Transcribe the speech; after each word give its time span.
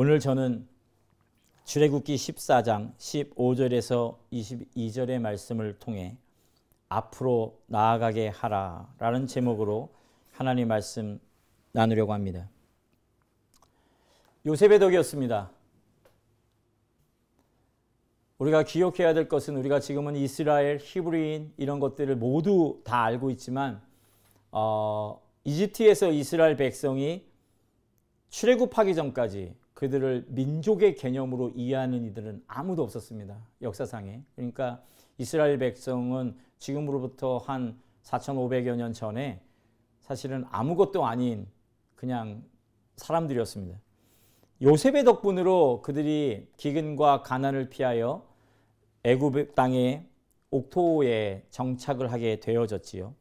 오늘 0.00 0.20
저는 0.20 0.64
출애굽기 1.64 2.14
14장 2.14 2.94
15절에서 2.98 4.16
22절의 4.32 5.18
말씀을 5.18 5.80
통해 5.80 6.16
앞으로 6.88 7.60
나아가게 7.66 8.28
하라라는 8.28 9.26
제목으로 9.26 9.92
하나님 10.30 10.68
말씀 10.68 11.18
나누려고 11.72 12.12
합니다. 12.12 12.48
요셉의 14.46 14.78
덕이었습니다. 14.78 15.50
우리가 18.38 18.62
기억해야 18.62 19.14
될 19.14 19.28
것은 19.28 19.56
우리가 19.56 19.80
지금은 19.80 20.14
이스라엘, 20.14 20.78
히브리인 20.80 21.54
이런 21.56 21.80
것들을 21.80 22.14
모두 22.14 22.82
다 22.84 23.02
알고 23.02 23.30
있지만 23.32 23.82
어, 24.52 25.20
이집트에서 25.42 26.12
이스라엘 26.12 26.56
백성이 26.56 27.26
출애굽하기 28.28 28.94
전까지 28.94 29.56
그들을 29.78 30.24
민족의 30.30 30.96
개념으로 30.96 31.52
이해하는 31.54 32.04
이들은 32.06 32.42
아무도 32.48 32.82
없었습니다. 32.82 33.38
역사상에. 33.62 34.24
그러니까 34.34 34.82
이스라엘 35.18 35.56
백성은 35.56 36.36
지금으로부터 36.58 37.38
한 37.38 37.78
4,500여 38.02 38.74
년 38.74 38.92
전에 38.92 39.40
사실은 40.00 40.44
아무것도 40.50 41.06
아닌 41.06 41.46
그냥 41.94 42.42
사람들이었습니다. 42.96 43.78
요셉의 44.62 45.04
덕분으로 45.04 45.82
그들이 45.82 46.48
기근과 46.56 47.22
가난을 47.22 47.68
피하여 47.68 48.26
애굽 49.04 49.54
땅의 49.54 50.04
옥토에 50.50 51.46
정착을 51.50 52.10
하게 52.10 52.40
되어졌지요. 52.40 53.14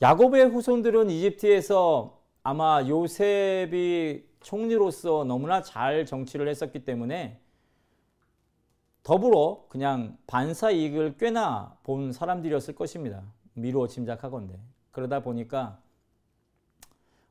야곱의 0.00 0.50
후손들은 0.50 1.10
이집트에서 1.10 2.20
아마 2.44 2.86
요셉이 2.86 4.27
총리로서 4.48 5.24
너무나 5.24 5.60
잘 5.60 6.06
정치를 6.06 6.48
했었기 6.48 6.86
때문에 6.86 7.38
더불어 9.02 9.66
그냥 9.68 10.16
반사 10.26 10.70
이익을 10.70 11.18
꽤나 11.18 11.76
본 11.82 12.12
사람들이었을 12.12 12.74
것입니다. 12.74 13.22
미루어 13.52 13.88
짐작하건대. 13.88 14.58
그러다 14.90 15.20
보니까 15.20 15.82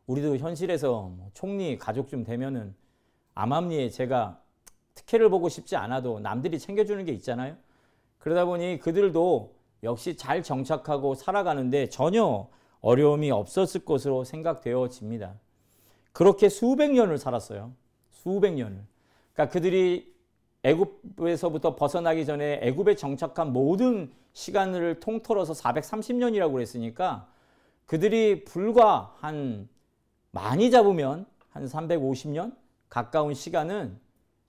우리도 0.05 0.37
현실에서 0.37 1.09
뭐 1.09 1.31
총리 1.33 1.79
가족 1.79 2.07
좀 2.07 2.23
되면은 2.23 2.75
암암리에 3.33 3.89
제가 3.89 4.39
특혜를 4.93 5.31
보고 5.31 5.49
싶지 5.49 5.75
않아도 5.75 6.19
남들이 6.19 6.59
챙겨주는 6.59 7.03
게 7.03 7.13
있잖아요. 7.13 7.57
그러다 8.19 8.45
보니 8.45 8.77
그들도 8.77 9.55
역시 9.81 10.15
잘 10.17 10.43
정착하고 10.43 11.15
살아가는데 11.15 11.89
전혀 11.89 12.47
어려움이 12.81 13.31
없었을 13.31 13.85
것으로 13.85 14.23
생각되어집니다. 14.23 15.33
그렇게 16.17 16.49
수백 16.49 16.93
년을 16.93 17.19
살았어요. 17.19 17.73
수백 18.09 18.55
년을. 18.55 18.83
그러니까 19.33 19.53
그들이 19.53 20.11
애굽에서부터 20.63 21.75
벗어나기 21.75 22.25
전에 22.25 22.59
애굽에 22.63 22.95
정착한 22.95 23.53
모든 23.53 24.11
시간을 24.33 24.99
통틀어서 24.99 25.53
430년이라고 25.53 26.53
그랬으니까 26.53 27.29
그들이 27.85 28.45
불과 28.45 29.13
한 29.19 29.69
많이 30.31 30.71
잡으면 30.71 31.27
한 31.51 31.65
350년 31.65 32.55
가까운 32.89 33.35
시간은 33.35 33.99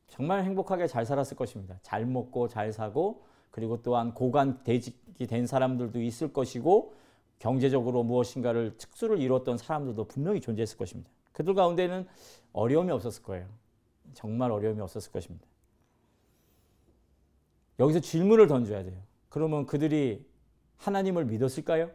정말 0.08 0.44
행복하게 0.44 0.86
잘 0.86 1.04
살았을 1.04 1.36
것입니다. 1.36 1.78
잘 1.82 2.06
먹고 2.06 2.48
잘 2.48 2.72
사고 2.72 3.26
그리고 3.50 3.82
또한 3.82 4.14
고관 4.14 4.62
대직이 4.62 5.26
된 5.26 5.46
사람들도 5.46 6.00
있을 6.00 6.32
것이고 6.32 6.94
경제적으로 7.38 8.04
무엇인가를 8.04 8.78
특수를 8.78 9.20
이뤘던 9.20 9.58
사람들도 9.58 10.04
분명히 10.04 10.40
존재했을 10.40 10.78
것입니다. 10.78 11.10
그들 11.38 11.54
가운데는 11.54 12.04
어려움이 12.52 12.90
없었을 12.90 13.22
거예요. 13.22 13.46
정말 14.12 14.50
어려움이 14.50 14.80
없었을 14.80 15.12
것입니다. 15.12 15.46
여기서 17.78 18.00
질문을 18.00 18.48
던져야 18.48 18.82
돼요. 18.82 19.00
그러면 19.28 19.64
그들이 19.64 20.26
하나님을 20.78 21.26
믿었을까요? 21.26 21.92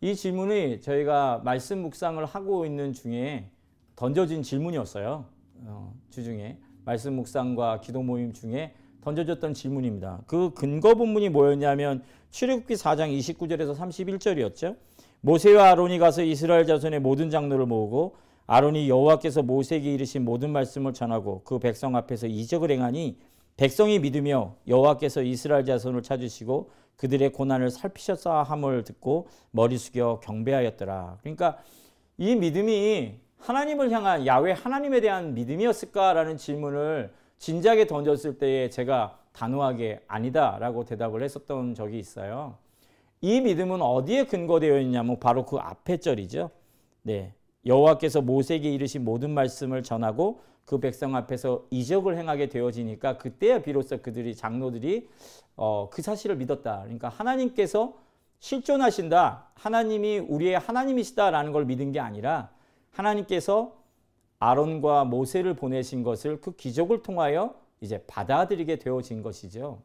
이 0.00 0.16
질문이 0.16 0.80
저희가 0.80 1.42
말씀 1.44 1.82
묵상을 1.82 2.24
하고 2.24 2.64
있는 2.64 2.94
중에 2.94 3.50
던져진 3.94 4.42
질문이었어요. 4.42 5.26
어, 5.64 5.94
주중에 6.08 6.58
말씀 6.86 7.12
묵상과 7.16 7.82
기도 7.82 8.02
모임 8.02 8.32
중에 8.32 8.74
던져졌던 9.02 9.52
질문입니다. 9.52 10.22
그 10.26 10.54
근거 10.54 10.94
본문이 10.94 11.28
뭐였냐면 11.28 12.02
출애굽기 12.30 12.72
4장 12.72 13.14
29절에서 13.18 13.76
31절이었죠. 13.76 14.76
모세와 15.26 15.70
아론이 15.70 15.98
가서 15.98 16.22
이스라엘 16.22 16.66
자손의 16.66 17.00
모든 17.00 17.30
장로를 17.30 17.66
모으고 17.66 18.14
아론이 18.46 18.88
여호와께서 18.88 19.42
모세에게 19.42 19.92
이르신 19.92 20.24
모든 20.24 20.50
말씀을 20.50 20.92
전하고 20.92 21.42
그 21.42 21.58
백성 21.58 21.96
앞에서 21.96 22.28
이적을 22.28 22.70
행하니 22.70 23.18
백성이 23.56 23.98
믿으며 23.98 24.54
여호와께서 24.68 25.22
이스라엘 25.22 25.64
자손을 25.64 26.02
찾으시고 26.02 26.70
그들의 26.94 27.32
고난을 27.32 27.70
살피셨사 27.70 28.44
함을 28.44 28.84
듣고 28.84 29.26
머리 29.50 29.78
숙여 29.78 30.20
경배하였더라. 30.22 31.18
그러니까 31.22 31.58
이 32.18 32.36
믿음이 32.36 33.16
하나님을 33.38 33.90
향한 33.90 34.26
야외 34.26 34.52
하나님에 34.52 35.00
대한 35.00 35.34
믿음이었을까라는 35.34 36.36
질문을 36.36 37.12
진지하게 37.38 37.88
던졌을 37.88 38.38
때에 38.38 38.70
제가 38.70 39.18
단호하게 39.32 40.02
아니다라고 40.06 40.84
대답을 40.84 41.24
했었던 41.24 41.74
적이 41.74 41.98
있어요. 41.98 42.58
이 43.20 43.40
믿음은 43.40 43.80
어디에 43.80 44.24
근거되어 44.24 44.78
있냐면 44.80 45.18
바로 45.18 45.44
그 45.44 45.56
앞에 45.56 45.98
절이죠. 45.98 46.50
네. 47.02 47.32
여호와께서 47.64 48.20
모세에게 48.20 48.70
이르신 48.72 49.04
모든 49.04 49.30
말씀을 49.30 49.82
전하고 49.82 50.40
그 50.64 50.78
백성 50.78 51.14
앞에서 51.14 51.64
이적을 51.70 52.16
행하게 52.18 52.48
되어지니까 52.48 53.18
그때야 53.18 53.62
비로소 53.62 54.00
그들이 54.02 54.34
장로들이 54.34 55.08
어, 55.56 55.88
그 55.90 56.02
사실을 56.02 56.36
믿었다. 56.36 56.82
그러니까 56.82 57.08
하나님께서 57.08 57.94
실존하신다. 58.40 59.48
하나님이 59.54 60.18
우리의 60.18 60.58
하나님이시다라는 60.58 61.52
걸 61.52 61.64
믿은 61.64 61.92
게 61.92 62.00
아니라 62.00 62.50
하나님께서 62.90 63.76
아론과 64.38 65.04
모세를 65.04 65.54
보내신 65.54 66.02
것을 66.02 66.40
그 66.40 66.54
기적을 66.54 67.02
통하여 67.02 67.54
이제 67.80 68.02
받아들이게 68.06 68.76
되어진 68.78 69.22
것이죠. 69.22 69.80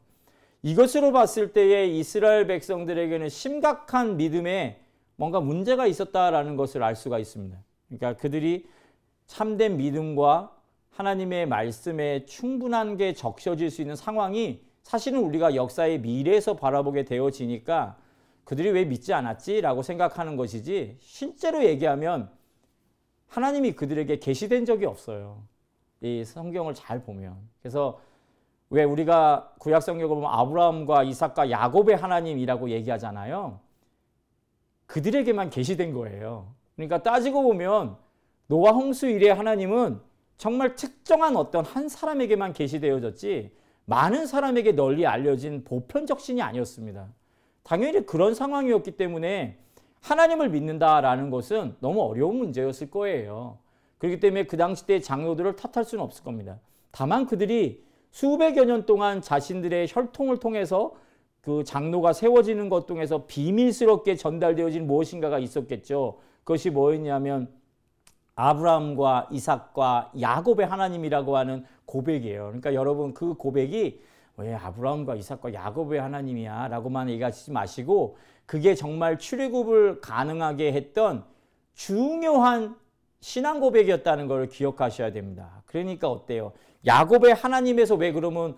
이것으로 0.62 1.12
봤을 1.12 1.52
때에 1.52 1.86
이스라엘 1.86 2.46
백성들에게는 2.46 3.28
심각한 3.28 4.16
믿음에 4.16 4.80
뭔가 5.16 5.40
문제가 5.40 5.86
있었다라는 5.86 6.56
것을 6.56 6.82
알 6.82 6.96
수가 6.96 7.18
있습니다. 7.18 7.58
그러니까 7.88 8.20
그들이 8.20 8.66
참된 9.26 9.76
믿음과 9.76 10.56
하나님의 10.90 11.46
말씀에 11.46 12.26
충분한 12.26 12.96
게 12.96 13.14
적셔질 13.14 13.70
수 13.70 13.80
있는 13.82 13.96
상황이 13.96 14.62
사실은 14.82 15.20
우리가 15.20 15.54
역사의 15.54 16.00
미래에서 16.00 16.56
바라보게 16.56 17.04
되어지니까 17.04 17.96
그들이 18.44 18.70
왜 18.70 18.84
믿지 18.84 19.12
않았지? 19.12 19.60
라고 19.60 19.82
생각하는 19.82 20.36
것이지 20.36 20.96
실제로 21.00 21.64
얘기하면 21.64 22.30
하나님이 23.28 23.72
그들에게 23.72 24.18
계시된 24.18 24.64
적이 24.64 24.86
없어요. 24.86 25.42
이 26.02 26.24
성경을 26.24 26.74
잘 26.74 27.02
보면. 27.02 27.36
그래서 27.60 28.00
왜 28.72 28.84
우리가 28.84 29.52
구약 29.58 29.82
성경을 29.82 30.08
보면 30.08 30.30
아브라함과 30.32 31.02
이삭과 31.02 31.50
야곱의 31.50 31.94
하나님이라고 31.94 32.70
얘기하잖아요. 32.70 33.60
그들에게만 34.86 35.50
계시된 35.50 35.92
거예요. 35.92 36.54
그러니까 36.74 37.02
따지고 37.02 37.42
보면 37.42 37.96
노아 38.46 38.70
홍수 38.72 39.08
이래 39.08 39.28
하나님은 39.28 40.00
정말 40.38 40.74
특정한 40.74 41.36
어떤 41.36 41.66
한 41.66 41.90
사람에게만 41.90 42.54
계시되어졌지 42.54 43.54
많은 43.84 44.26
사람에게 44.26 44.72
널리 44.72 45.06
알려진 45.06 45.64
보편적 45.64 46.20
신이 46.20 46.40
아니었습니다. 46.40 47.08
당연히 47.64 48.06
그런 48.06 48.34
상황이었기 48.34 48.92
때문에 48.92 49.58
하나님을 50.00 50.48
믿는다라는 50.48 51.28
것은 51.28 51.76
너무 51.80 52.00
어려운 52.00 52.36
문제였을 52.38 52.90
거예요. 52.90 53.58
그렇기 53.98 54.18
때문에 54.18 54.46
그 54.46 54.56
당시 54.56 54.86
때 54.86 54.98
장로들을 54.98 55.56
탓할 55.56 55.84
수는 55.84 56.02
없을 56.02 56.24
겁니다. 56.24 56.58
다만 56.90 57.26
그들이 57.26 57.91
수백여 58.12 58.64
년 58.64 58.86
동안 58.86 59.20
자신들의 59.22 59.88
혈통을 59.90 60.36
통해서 60.38 60.92
그 61.40 61.64
장로가 61.64 62.12
세워지는 62.12 62.68
것 62.68 62.86
통해서 62.86 63.26
비밀스럽게 63.26 64.16
전달되어진 64.16 64.86
무엇인가가 64.86 65.38
있었겠죠. 65.38 66.18
그것이 66.44 66.70
뭐였냐면 66.70 67.48
아브라함과 68.34 69.28
이삭과 69.32 70.12
야곱의 70.20 70.66
하나님이라고 70.66 71.36
하는 71.36 71.64
고백이에요. 71.86 72.44
그러니까 72.44 72.74
여러분 72.74 73.12
그 73.14 73.34
고백이 73.34 74.02
왜 74.36 74.54
아브라함과 74.54 75.16
이삭과 75.16 75.54
야곱의 75.54 76.00
하나님이야 76.00 76.68
라고만 76.68 77.08
얘기하지 77.10 77.50
마시고 77.50 78.18
그게 78.46 78.74
정말 78.74 79.18
출애굽을 79.18 80.00
가능하게 80.00 80.72
했던 80.72 81.24
중요한 81.74 82.76
신앙 83.20 83.60
고백이었다는 83.60 84.26
걸 84.26 84.48
기억하셔야 84.48 85.12
됩니다. 85.12 85.62
그러니까 85.66 86.10
어때요? 86.10 86.52
야곱의 86.86 87.34
하나님에서 87.34 87.94
왜 87.94 88.12
그러면 88.12 88.56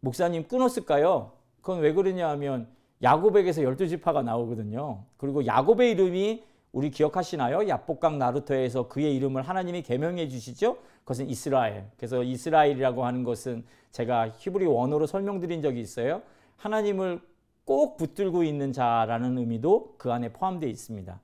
목사님 0.00 0.46
끊었을까요? 0.46 1.32
그건 1.60 1.80
왜 1.80 1.92
그러냐 1.92 2.28
하면 2.30 2.68
야곱에게서 3.02 3.62
열두 3.62 3.88
지파가 3.88 4.22
나오거든요. 4.22 5.04
그리고 5.16 5.46
야곱의 5.46 5.92
이름이 5.92 6.44
우리 6.72 6.90
기억하시나요? 6.90 7.68
야복강 7.68 8.18
나루토에서 8.18 8.88
그의 8.88 9.16
이름을 9.16 9.42
하나님이 9.42 9.82
개명해 9.82 10.28
주시죠. 10.28 10.78
그것은 11.00 11.28
이스라엘. 11.28 11.86
그래서 11.96 12.22
이스라엘이라고 12.22 13.04
하는 13.04 13.24
것은 13.24 13.64
제가 13.90 14.30
히브리 14.36 14.66
원어로 14.66 15.06
설명드린 15.06 15.62
적이 15.62 15.80
있어요. 15.80 16.22
하나님을 16.56 17.20
꼭 17.64 17.96
붙들고 17.96 18.42
있는 18.42 18.72
자라는 18.72 19.38
의미도 19.38 19.94
그 19.98 20.12
안에 20.12 20.32
포함되어 20.32 20.68
있습니다. 20.68 21.20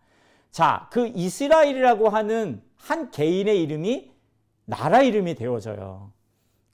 자, 0.51 0.89
그 0.91 1.09
이스라엘이라고 1.09 2.09
하는 2.09 2.63
한 2.77 3.11
개인의 3.11 3.63
이름이 3.63 4.14
나라 4.65 5.03
이름이 5.03 5.35
되어져요. 5.35 6.11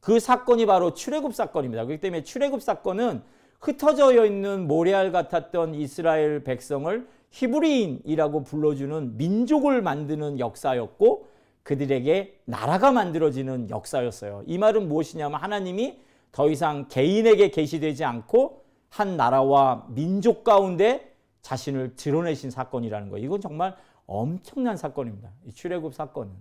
그 0.01 0.19
사건이 0.19 0.67
바로 0.67 0.95
출애굽 0.95 1.35
사건입니다. 1.35 1.85
그렇기 1.85 2.01
때문에 2.01 2.23
출애굽 2.23 2.63
사건은 2.63 3.23
흩어져 3.61 4.25
있는 4.25 4.67
모래알 4.67 5.13
같았던 5.13 5.75
이스라엘 5.75 6.43
백성을 6.43 7.07
히브리인이라고 7.31 8.43
불러주는 8.43 9.17
민족을 9.17 9.83
만드는 9.83 10.39
역사였고 10.39 11.29
그들에게 11.63 12.41
나라가 12.47 12.91
만들어지는 12.91 13.71
역사였어요. 13.71 14.45
이 14.47 14.57
말은 14.59 14.89
무엇이냐면 14.89 15.41
하나님이 15.41 16.01
더 16.33 16.49
이상 16.49 16.89
개인에게 16.89 17.51
계시되지 17.51 18.05
않고 18.05 18.65
한 18.89 19.17
나라와 19.17 19.87
민족 19.91 20.43
가운데 20.43 21.15
자신을 21.43 21.97
드러내신 21.97 22.51
사건이라는 22.51 23.11
거예요. 23.11 23.25
이건 23.25 23.41
정말 23.41 23.77
엄청난 24.07 24.77
사건입니다. 24.77 25.31
이 25.47 25.53
출애굽 25.53 25.95
사건은. 25.95 26.33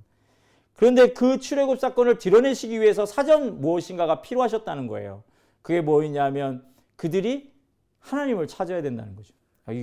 그런데 0.76 1.14
그 1.14 1.40
출애굽 1.40 1.80
사건을 1.80 2.20
드러내시기 2.20 2.80
위해서 2.80 3.06
사전 3.06 3.60
무엇인가가 3.60 4.22
필요하셨다는 4.22 4.88
거예요. 4.88 5.24
그게 5.62 5.82
뭐였냐면 5.82 6.66
그들이 6.96 7.52
하나님을 8.00 8.48
찾아야 8.48 8.82
된다는 8.82 9.16
거죠. 9.16 9.34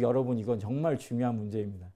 여러분 0.00 0.38
이건 0.38 0.58
정말 0.58 0.98
중요한 0.98 1.36
문제입니다. 1.36 1.86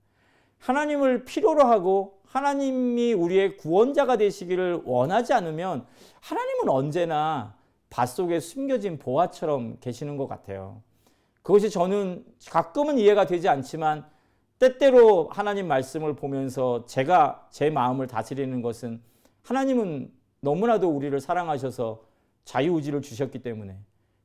하나님을 0.59 1.25
필요로 1.25 1.65
하고 1.65 2.21
하나님이 2.27 3.13
우리의 3.15 3.57
구원자가 3.57 4.17
되시기를 4.17 4.83
원하지 4.85 5.33
않으면 5.33 5.87
하나님은 6.21 6.69
언제나 6.69 7.57
밭속에 7.89 8.39
숨겨진 8.39 8.99
보화처럼 8.99 9.79
계시는 9.81 10.17
것 10.17 10.29
같아요. 10.29 10.83
그것이 11.43 11.71
저는 11.71 12.25
가끔은 12.49 12.99
이해가 12.99 13.27
되지 13.27 13.49
않지만 13.49 14.09
때때로 14.61 15.31
하나님 15.33 15.67
말씀을 15.69 16.15
보면서 16.15 16.85
제가 16.85 17.49
제 17.51 17.71
마음을 17.71 18.07
다스리는 18.07 18.61
것은 18.61 19.01
하나님은 19.43 20.13
너무나도 20.41 20.89
우리를 20.89 21.19
사랑하셔서 21.19 22.03
자유의지를 22.45 23.01
주셨기 23.01 23.39
때문에 23.39 23.79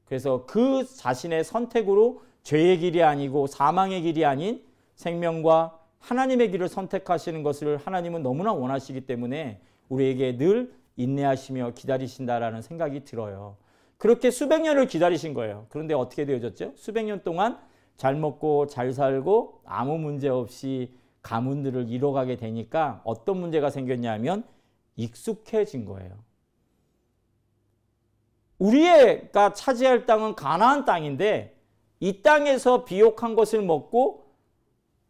그래서 0.03 0.45
그 0.45 0.85
자신의 0.85 1.45
선택으로 1.45 2.21
죄의 2.43 2.79
길이 2.79 3.01
아니고 3.01 3.47
사망의 3.47 4.01
길이 4.01 4.25
아닌 4.25 4.61
생명과 4.95 5.79
하나님의 5.99 6.51
길을 6.51 6.67
선택하시는 6.67 7.41
것을 7.41 7.77
하나님은 7.77 8.21
너무나 8.21 8.51
원하시기 8.51 9.01
때문에 9.01 9.61
우리에게 9.87 10.37
늘 10.37 10.73
인내하시며 10.97 11.71
기다리신다라는 11.75 12.61
생각이 12.61 13.05
들어요. 13.05 13.55
그렇게 13.97 14.31
수백 14.31 14.61
년을 14.61 14.87
기다리신 14.87 15.33
거예요. 15.33 15.65
그런데 15.69 15.93
어떻게 15.93 16.25
되어졌죠? 16.25 16.73
수백 16.75 17.05
년 17.05 17.23
동안 17.23 17.57
잘 17.97 18.15
먹고 18.15 18.67
잘 18.67 18.91
살고 18.91 19.61
아무 19.65 19.97
문제 19.97 20.27
없이 20.29 20.93
가문들을 21.21 21.89
이뤄가게 21.89 22.37
되니까 22.37 23.01
어떤 23.03 23.37
문제가 23.37 23.69
생겼냐면 23.69 24.43
익숙해진 24.95 25.85
거예요. 25.85 26.11
우리가 28.59 29.53
차지할 29.53 30.05
땅은 30.05 30.35
가나안 30.35 30.85
땅인데 30.85 31.55
이 31.99 32.21
땅에서 32.21 32.85
비옥한 32.85 33.35
것을 33.35 33.61
먹고 33.61 34.25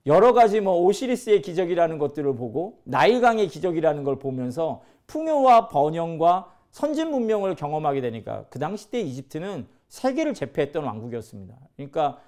여러 0.05 0.33
가지 0.33 0.61
뭐 0.61 0.81
오시리스의 0.81 1.41
기적이라는 1.41 1.97
것들을 1.97 2.35
보고 2.35 2.79
나일강의 2.83 3.47
기적이라는 3.47 4.03
걸 4.03 4.19
보면서 4.19 4.83
풍요와 5.07 5.67
번영과 5.69 6.53
선진 6.71 7.09
문명을 7.09 7.55
경험하게 7.55 8.01
되니까 8.01 8.45
그 8.49 8.59
당시 8.59 8.89
때 8.91 8.99
이집트는 9.01 9.67
세계를 9.87 10.33
제패했던 10.33 10.83
왕국이었습니다. 10.83 11.55
그러니까 11.75 12.19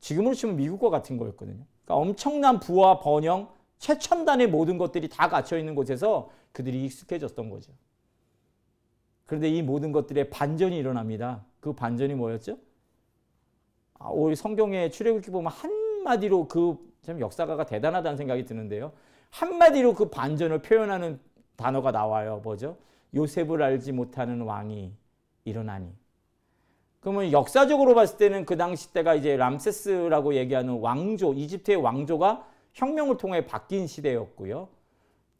지금으로 0.00 0.34
치면 0.34 0.56
미국과 0.56 0.90
같은 0.90 1.16
거였거든요. 1.16 1.64
그러니까 1.84 1.94
엄청난 1.94 2.60
부와 2.60 3.00
번영, 3.00 3.48
최첨단의 3.78 4.48
모든 4.48 4.78
것들이 4.78 5.08
다 5.08 5.28
갇혀 5.28 5.58
있는 5.58 5.74
곳에서 5.74 6.30
그들이 6.52 6.84
익숙해졌던 6.84 7.50
거죠. 7.50 7.72
그런데 9.26 9.48
이 9.48 9.62
모든 9.62 9.92
것들의 9.92 10.30
반전이 10.30 10.76
일어납니다. 10.76 11.44
그 11.60 11.72
반전이 11.72 12.14
뭐였죠? 12.14 12.58
아, 13.98 14.08
우리 14.10 14.34
성경의 14.36 14.90
출애굽기 14.90 15.30
보면 15.30 15.52
한마디로 15.52 16.48
그 16.48 16.88
참 17.08 17.20
역사가가 17.20 17.64
대단하다는 17.64 18.18
생각이 18.18 18.44
드는데요. 18.44 18.92
한마디로 19.30 19.94
그 19.94 20.10
반전을 20.10 20.60
표현하는 20.60 21.18
단어가 21.56 21.90
나와요. 21.90 22.42
뭐죠? 22.44 22.76
요셉을 23.14 23.62
알지 23.62 23.92
못하는 23.92 24.42
왕이 24.42 24.92
일어나니. 25.46 25.90
그러면 27.00 27.32
역사적으로 27.32 27.94
봤을 27.94 28.18
때는 28.18 28.44
그 28.44 28.56
당시 28.56 28.92
때가 28.92 29.14
이제 29.14 29.36
람세스라고 29.36 30.34
얘기하는 30.34 30.80
왕조, 30.80 31.32
이집트의 31.32 31.78
왕조가 31.78 32.46
혁명을 32.74 33.16
통해 33.16 33.46
바뀐 33.46 33.86
시대였고요. 33.86 34.68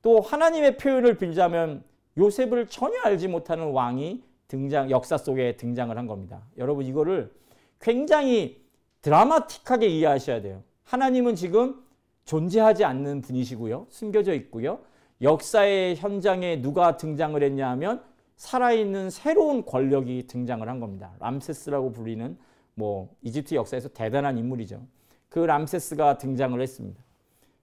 또 0.02 0.20
하나님의 0.20 0.76
표현을 0.76 1.18
빌자면 1.18 1.82
요셉을 2.16 2.68
전혀 2.68 3.00
알지 3.02 3.28
못하는 3.28 3.72
왕이 3.72 4.22
등장, 4.46 4.90
역사 4.90 5.18
속에 5.18 5.56
등장을 5.56 5.96
한 5.96 6.06
겁니다. 6.06 6.42
여러분 6.56 6.86
이거를 6.86 7.32
굉장히 7.80 8.64
드라마틱하게 9.02 9.86
이해하셔야 9.86 10.40
돼요. 10.40 10.62
하나님은 10.84 11.34
지금 11.34 11.82
존재하지 12.24 12.84
않는 12.84 13.20
분이시고요. 13.22 13.86
숨겨져 13.90 14.34
있고요. 14.34 14.80
역사의 15.22 15.96
현장에 15.96 16.60
누가 16.62 16.96
등장을 16.96 17.40
했냐 17.42 17.68
하면 17.70 18.02
살아있는 18.38 19.10
새로운 19.10 19.64
권력이 19.64 20.28
등장을 20.28 20.66
한 20.66 20.80
겁니다. 20.80 21.12
람세스라고 21.18 21.92
불리는 21.92 22.38
뭐 22.74 23.14
이집트 23.22 23.54
역사에서 23.56 23.88
대단한 23.88 24.38
인물이죠. 24.38 24.80
그 25.28 25.40
람세스가 25.40 26.18
등장을 26.18 26.58
했습니다. 26.60 27.02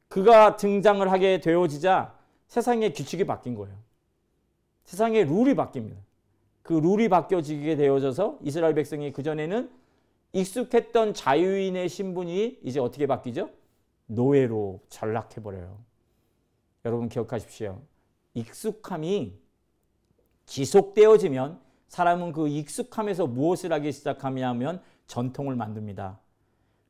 그가 0.10 0.57
등장을 0.57 1.10
하게 1.10 1.39
되어지자 1.39 2.13
세상의 2.48 2.94
규칙이 2.94 3.25
바뀐 3.25 3.56
거예요. 3.56 3.75
세상의 4.84 5.25
룰이 5.25 5.55
바뀝니다. 5.55 5.96
그 6.62 6.74
룰이 6.74 7.10
바뀌어지게 7.10 7.77
되어져서 7.77 8.39
이스라엘 8.44 8.75
백성이 8.75 9.12
그전에는 9.12 9.72
익숙했던 10.34 11.13
자유인의 11.13 11.88
신분이 11.88 12.60
이제 12.63 12.79
어떻게 12.79 13.08
바뀌죠? 13.08 13.50
노예로 14.08 14.82
전락해버려요. 14.89 15.79
여러분 16.84 17.08
기억하십시오. 17.08 17.82
익숙함이 18.34 19.45
지속되어지면 20.46 21.60
사람은 21.88 22.32
그 22.34 22.48
익숙함에서 22.48 23.28
무엇을 23.28 23.72
하기 23.74 23.92
시작하냐면 23.92 24.82
전통을 25.08 25.56
만듭니다. 25.56 26.20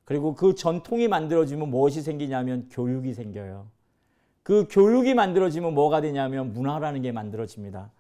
그리고 0.03 0.35
그 0.35 0.55
전통이 0.55 1.07
만들어지면 1.07 1.69
무엇이 1.69 2.01
생기냐면 2.01 2.69
교육이 2.69 3.13
생겨요. 3.13 3.67
그 4.43 4.67
교육이 4.69 5.15
만들어지면 5.15 5.73
뭐가 5.73 6.01
되냐면 6.01 6.53
문화라는 6.53 7.01
게 7.01 7.11
만들어집니다. 7.11 7.91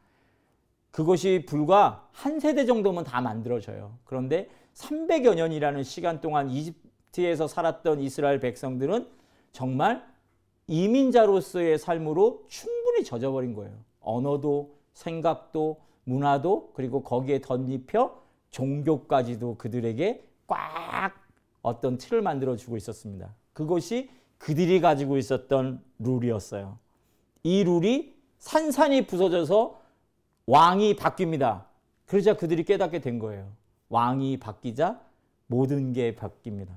그것이 0.91 1.45
불과 1.47 2.07
한 2.11 2.39
세대 2.39 2.65
정도면 2.65 3.03
다 3.03 3.19
만들어져요. 3.19 3.97
그런데 4.05 4.47
300여 4.75 5.35
년이라는 5.35 5.83
시간 5.83 6.21
동안 6.21 6.49
이집트에서 6.49 7.47
살았던 7.47 7.99
이스라엘 7.99 8.39
백성들은 8.39 9.07
정말 9.51 10.05
이민자로서의 10.67 11.79
삶으로 11.79 12.45
충분히 12.47 13.03
젖어버린 13.03 13.53
거예요. 13.55 13.73
언어도 13.99 14.74
생각도 14.95 15.77
문화도 16.05 16.71
그리고 16.73 17.03
거기에 17.03 17.41
덧입혀 17.41 18.19
종교까지도 18.49 19.57
그들에게 19.57 20.23
꽉 20.47 21.13
어떤 21.61 21.97
틀을 21.97 22.21
만들어 22.21 22.55
주고 22.55 22.77
있었습니다. 22.77 23.33
그것이 23.53 24.09
그들이 24.37 24.81
가지고 24.81 25.17
있었던 25.17 25.83
룰이었어요. 25.99 26.77
이 27.43 27.63
룰이 27.63 28.15
산산이 28.39 29.07
부서져서 29.07 29.81
왕이 30.45 30.95
바뀝니다. 30.95 31.65
그러자 32.05 32.35
그들이 32.35 32.63
깨닫게 32.63 32.99
된 32.99 33.19
거예요. 33.19 33.51
왕이 33.89 34.37
바뀌자 34.37 35.01
모든 35.47 35.93
게 35.93 36.15
바뀝니다. 36.15 36.69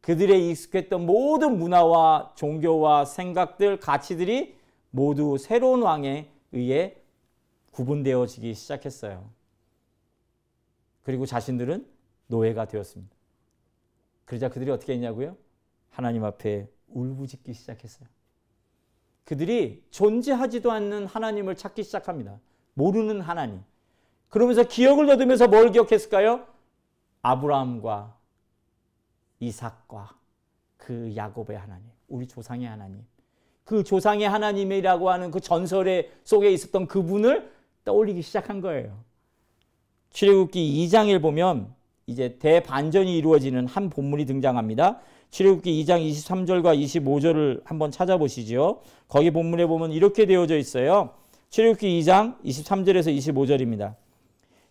그들의 0.00 0.50
익숙했던 0.50 1.04
모든 1.04 1.58
문화와 1.58 2.32
종교와 2.34 3.04
생각들, 3.04 3.78
가치들이 3.80 4.56
모두 4.90 5.36
새로운 5.38 5.82
왕에 5.82 6.30
의해 6.52 6.96
구분되어지기 7.70 8.54
시작했어요. 8.54 9.30
그리고 11.02 11.26
자신들은 11.26 11.86
노예가 12.26 12.66
되었습니다. 12.66 13.14
그러자 14.24 14.48
그들이 14.48 14.70
어떻게 14.70 14.92
했냐고요? 14.92 15.36
하나님 15.90 16.24
앞에 16.24 16.68
울부짖기 16.88 17.52
시작했어요. 17.52 18.08
그들이 19.24 19.84
존재하지도 19.90 20.70
않는 20.72 21.06
하나님을 21.06 21.56
찾기 21.56 21.82
시작합니다. 21.82 22.40
모르는 22.74 23.20
하나님. 23.20 23.62
그러면서 24.28 24.62
기억을 24.64 25.06
더듬면서 25.06 25.48
뭘 25.48 25.72
기억했을까요? 25.72 26.46
아브라함과 27.22 28.16
이삭과 29.40 30.18
그 30.76 31.14
야곱의 31.14 31.58
하나님. 31.58 31.90
우리 32.08 32.26
조상의 32.26 32.66
하나님. 32.66 33.04
그 33.64 33.84
조상의 33.84 34.28
하나님이라고 34.28 35.10
하는 35.10 35.30
그 35.30 35.40
전설의 35.40 36.10
속에 36.24 36.50
있었던 36.50 36.86
그분을 36.86 37.52
떠올리기 37.84 38.22
시작한 38.22 38.60
거예요. 38.60 38.98
출애굽기 40.10 40.86
2장을 40.86 41.20
보면 41.22 41.74
이제 42.06 42.36
대반전이 42.38 43.16
이루어지는 43.16 43.66
한 43.66 43.90
본문이 43.90 44.26
등장합니다. 44.26 45.00
출애굽기 45.30 45.84
2장 45.84 46.04
23절과 46.10 46.76
25절을 46.78 47.62
한번 47.64 47.90
찾아보시죠. 47.90 48.82
거기 49.08 49.30
본문에 49.30 49.66
보면 49.66 49.92
이렇게 49.92 50.26
되어져 50.26 50.56
있어요. 50.56 51.10
출애굽기 51.50 52.00
2장 52.00 52.42
23절에서 52.44 53.16
25절입니다. 53.16 53.94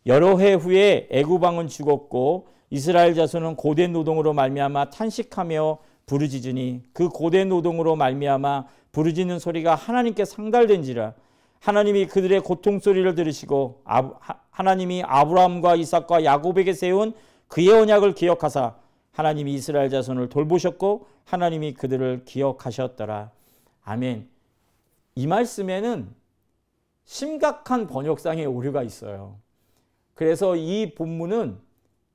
여러 0.06 0.38
해 0.38 0.54
후에 0.54 1.08
애굽 1.12 1.42
왕은 1.42 1.68
죽었고 1.68 2.48
이스라엘 2.70 3.16
자손은 3.16 3.56
고된 3.56 3.94
노동으로 3.94 4.34
말미암아 4.34 4.89
탄식하며 4.92 5.78
부르짖으니 6.06 6.84
그 6.94 7.10
고된 7.10 7.50
노동으로 7.50 7.96
말미암아 7.96 8.66
부르짖는 8.92 9.39
소리가 9.39 9.75
하나님께 9.75 10.25
상달된지라 10.25 11.13
하나님이 11.60 12.08
그들의 12.08 12.42
고통 12.42 12.80
소리를 12.80 13.13
들으시고 13.16 13.84
하나님이 14.50 15.04
아브라함과 15.06 15.75
이삭과 15.75 16.24
야곱에게 16.24 16.74
세운 16.74 17.13
그의 17.48 17.70
언약을 17.70 18.13
기억하사 18.13 18.75
하나님이 19.12 19.54
이스라엘 19.54 19.89
자손을 19.89 20.30
돌보셨고 20.30 21.08
하나님이 21.25 21.74
그들을 21.74 22.24
기억하셨더라. 22.25 23.32
아멘. 23.84 24.30
이 25.16 25.28
말씀에는 25.28 26.10
심각한 27.04 27.88
번역상의 27.88 28.46
오류가 28.46 28.84
있어요. 28.84 29.38
그래서 30.13 30.56
이 30.56 30.94
본문은 30.96 31.58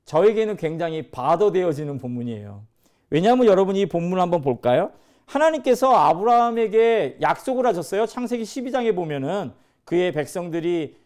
저에게는 0.05 0.57
굉장히 0.57 1.11
바더되어지는 1.11 1.97
본문이에요. 1.99 2.63
왜냐하면 3.09 3.45
여러분 3.47 3.75
이 3.75 3.85
본문을 3.85 4.21
한번 4.21 4.41
볼까요? 4.41 4.91
하나님께서 5.25 5.93
아브라함에게 5.93 7.17
약속을 7.21 7.65
하셨어요. 7.65 8.05
창세기 8.05 8.43
12장에 8.43 8.95
보면은 8.95 9.51
그의 9.83 10.11
백성들이 10.11 10.97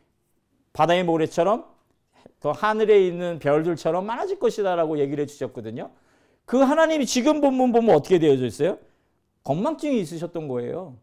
바다의 0.74 1.04
모래처럼 1.04 1.66
그 2.40 2.50
하늘에 2.50 3.06
있는 3.06 3.40
별들처럼 3.40 4.06
많아질 4.06 4.40
것이다라고 4.40 5.00
얘기를 5.00 5.22
해 5.22 5.26
주셨거든요. 5.26 5.92
그 6.46 6.58
하나님이 6.58 7.06
지금 7.06 7.42
본문 7.42 7.72
보면 7.72 7.96
어떻게 7.96 8.18
되어져 8.18 8.46
있어요? 8.46 8.78
건망증이 9.44 10.00
있으셨던 10.00 10.48
거예요. 10.48 10.98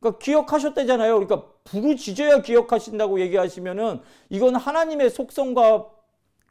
그러니까 0.00 0.18
기억하셨다잖아요. 0.18 1.18
그러니까 1.18 1.50
부르짖어야 1.64 2.42
기억하신다고 2.42 3.20
얘기하시면은 3.20 4.00
이건 4.28 4.54
하나님의 4.54 5.10
속성과 5.10 5.90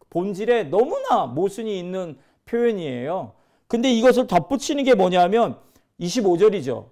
본질에 0.10 0.66
너무나 0.66 1.26
모순이 1.26 1.78
있는 1.80 2.18
표현이에요. 2.46 3.34
근데 3.68 3.92
이것을 3.92 4.28
덧붙이는 4.28 4.84
게 4.84 4.96
뭐냐면 4.96 5.58
25절이죠. 6.00 6.88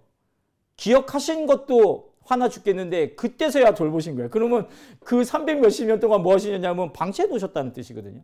기억하신 0.77 1.45
것도 1.45 2.13
화나 2.23 2.49
죽겠는데 2.49 3.15
그때서야 3.15 3.73
돌보신 3.75 4.15
거예요. 4.15 4.29
그러면 4.29 4.67
그 4.99 5.23
300 5.23 5.59
몇십 5.61 5.87
년 5.87 5.99
동안 5.99 6.21
뭐 6.21 6.33
하시냐면 6.33 6.91
방치해 6.91 7.27
두셨다는 7.27 7.71
뜻이거든요. 7.71 8.21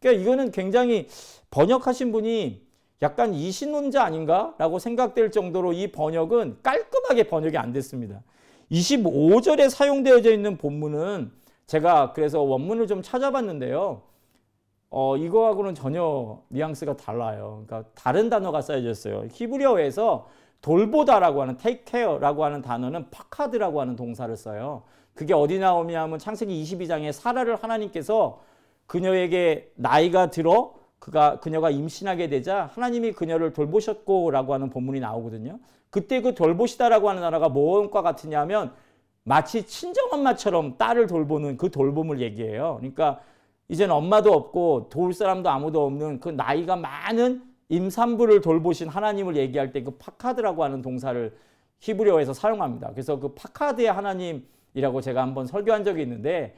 그러니까 0.00 0.22
이거는 0.22 0.50
굉장히 0.52 1.08
번역하신 1.50 2.12
분이 2.12 2.66
약간 3.00 3.32
이신론자 3.32 4.02
아닌가라고 4.02 4.78
생각될 4.78 5.30
정도로 5.30 5.72
이 5.72 5.90
번역은 5.92 6.58
깔끔하게 6.62 7.24
번역이 7.24 7.56
안 7.56 7.72
됐습니다. 7.72 8.22
25절에 8.70 9.70
사용되어져 9.70 10.32
있는 10.32 10.58
본문은 10.58 11.32
제가 11.66 12.12
그래서 12.12 12.40
원문을 12.42 12.86
좀 12.86 13.02
찾아봤는데요. 13.02 14.02
어, 14.90 15.16
이거하고는 15.16 15.74
전혀 15.74 16.40
뉘앙스가 16.48 16.96
달라요. 16.96 17.64
그러니까 17.66 17.90
다른 17.94 18.30
단어가 18.30 18.60
써졌어요. 18.62 19.26
히브리어에서 19.30 20.28
돌보다라고 20.60 21.42
하는 21.42 21.56
take 21.56 21.84
care라고 21.86 22.44
하는 22.44 22.62
단어는 22.62 23.10
파카드라고 23.10 23.80
하는 23.80 23.96
동사를 23.96 24.34
써요. 24.36 24.82
그게 25.14 25.34
어디 25.34 25.58
나오냐면 25.58 26.18
창세기 26.18 26.62
22장에 26.62 27.12
사라를 27.12 27.56
하나님께서 27.56 28.40
그녀에게 28.86 29.72
나이가 29.76 30.30
들어 30.30 30.74
그가 30.98 31.38
그녀가 31.40 31.70
임신하게 31.70 32.28
되자 32.28 32.70
하나님이 32.72 33.12
그녀를 33.12 33.52
돌보셨고라고 33.52 34.54
하는 34.54 34.70
본문이 34.70 35.00
나오거든요. 35.00 35.58
그때 35.90 36.20
그 36.20 36.34
돌보시다라고 36.34 37.08
하는 37.08 37.22
단어가 37.22 37.48
무엇과 37.48 38.02
같으냐면 38.02 38.72
마치 39.22 39.66
친정 39.66 40.08
엄마처럼 40.12 40.76
딸을 40.78 41.06
돌보는 41.06 41.56
그 41.56 41.70
돌봄을 41.70 42.20
얘기해요. 42.20 42.76
그러니까 42.78 43.20
이제는 43.68 43.94
엄마도 43.94 44.32
없고 44.32 44.88
도울 44.90 45.12
사람도 45.12 45.48
아무도 45.48 45.84
없는 45.86 46.20
그 46.20 46.30
나이가 46.30 46.76
많은 46.76 47.42
임산부를 47.68 48.40
돌보신 48.40 48.88
하나님을 48.88 49.36
얘기할 49.36 49.72
때 49.72 49.82
그 49.82 49.92
파카드라고 49.92 50.64
하는 50.64 50.82
동사를 50.82 51.36
히브리어에서 51.80 52.32
사용합니다. 52.32 52.90
그래서 52.92 53.18
그 53.20 53.34
파카드의 53.34 53.92
하나님이라고 53.92 55.00
제가 55.02 55.22
한번 55.22 55.46
설교한 55.46 55.84
적이 55.84 56.02
있는데 56.02 56.56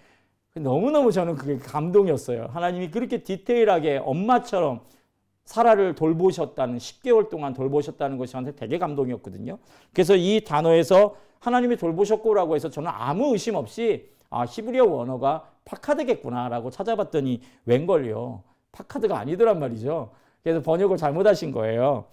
너무너무 0.54 1.12
저는 1.12 1.36
그게 1.36 1.58
감동이었어요. 1.58 2.48
하나님이 2.52 2.90
그렇게 2.90 3.22
디테일하게 3.22 3.98
엄마처럼 4.04 4.80
사라를 5.44 5.94
돌보셨다는 5.94 6.78
10개월 6.78 7.28
동안 7.28 7.54
돌보셨다는 7.54 8.18
것이 8.18 8.32
저한테 8.32 8.54
되게 8.54 8.78
감동이었거든요. 8.78 9.58
그래서 9.92 10.14
이 10.16 10.42
단어에서 10.44 11.16
하나님이 11.40 11.76
돌보셨고라고 11.76 12.54
해서 12.54 12.70
저는 12.70 12.90
아무 12.92 13.32
의심 13.32 13.56
없이 13.56 14.10
아 14.30 14.44
히브리어 14.44 14.84
원어가 14.84 15.48
파카드겠구나라고 15.64 16.70
찾아봤더니 16.70 17.42
웬걸요. 17.66 18.42
파카드가 18.72 19.18
아니더란 19.18 19.58
말이죠. 19.58 20.12
그래서 20.42 20.62
번역을 20.62 20.96
잘못하신 20.96 21.52
거예요. 21.52 22.06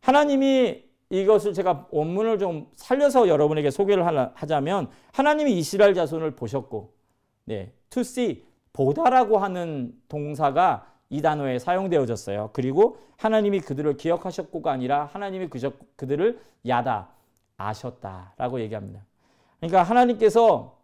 하나님이 0.00 0.84
이것을 1.10 1.54
제가 1.54 1.86
원문을 1.90 2.38
좀 2.38 2.68
살려서 2.76 3.28
여러분에게 3.28 3.70
소개를 3.70 4.06
하자면 4.34 4.90
하나님이 5.12 5.58
이스라엘 5.58 5.94
자손을 5.94 6.32
보셨고 6.32 6.92
네, 7.44 7.72
to 7.90 8.00
see 8.00 8.44
보다라고 8.72 9.38
하는 9.38 9.92
동사가 10.08 10.86
이 11.08 11.20
단어에 11.22 11.58
사용되어졌어요. 11.58 12.50
그리고 12.52 12.98
하나님이 13.16 13.60
그들을 13.60 13.96
기억하셨고가 13.96 14.70
아니라 14.70 15.06
하나님이 15.06 15.48
그저, 15.48 15.72
그들을 15.96 16.40
야다 16.66 17.08
아셨다라고 17.56 18.60
얘기합니다. 18.60 19.04
그러니까 19.58 19.82
하나님께서 19.82 20.79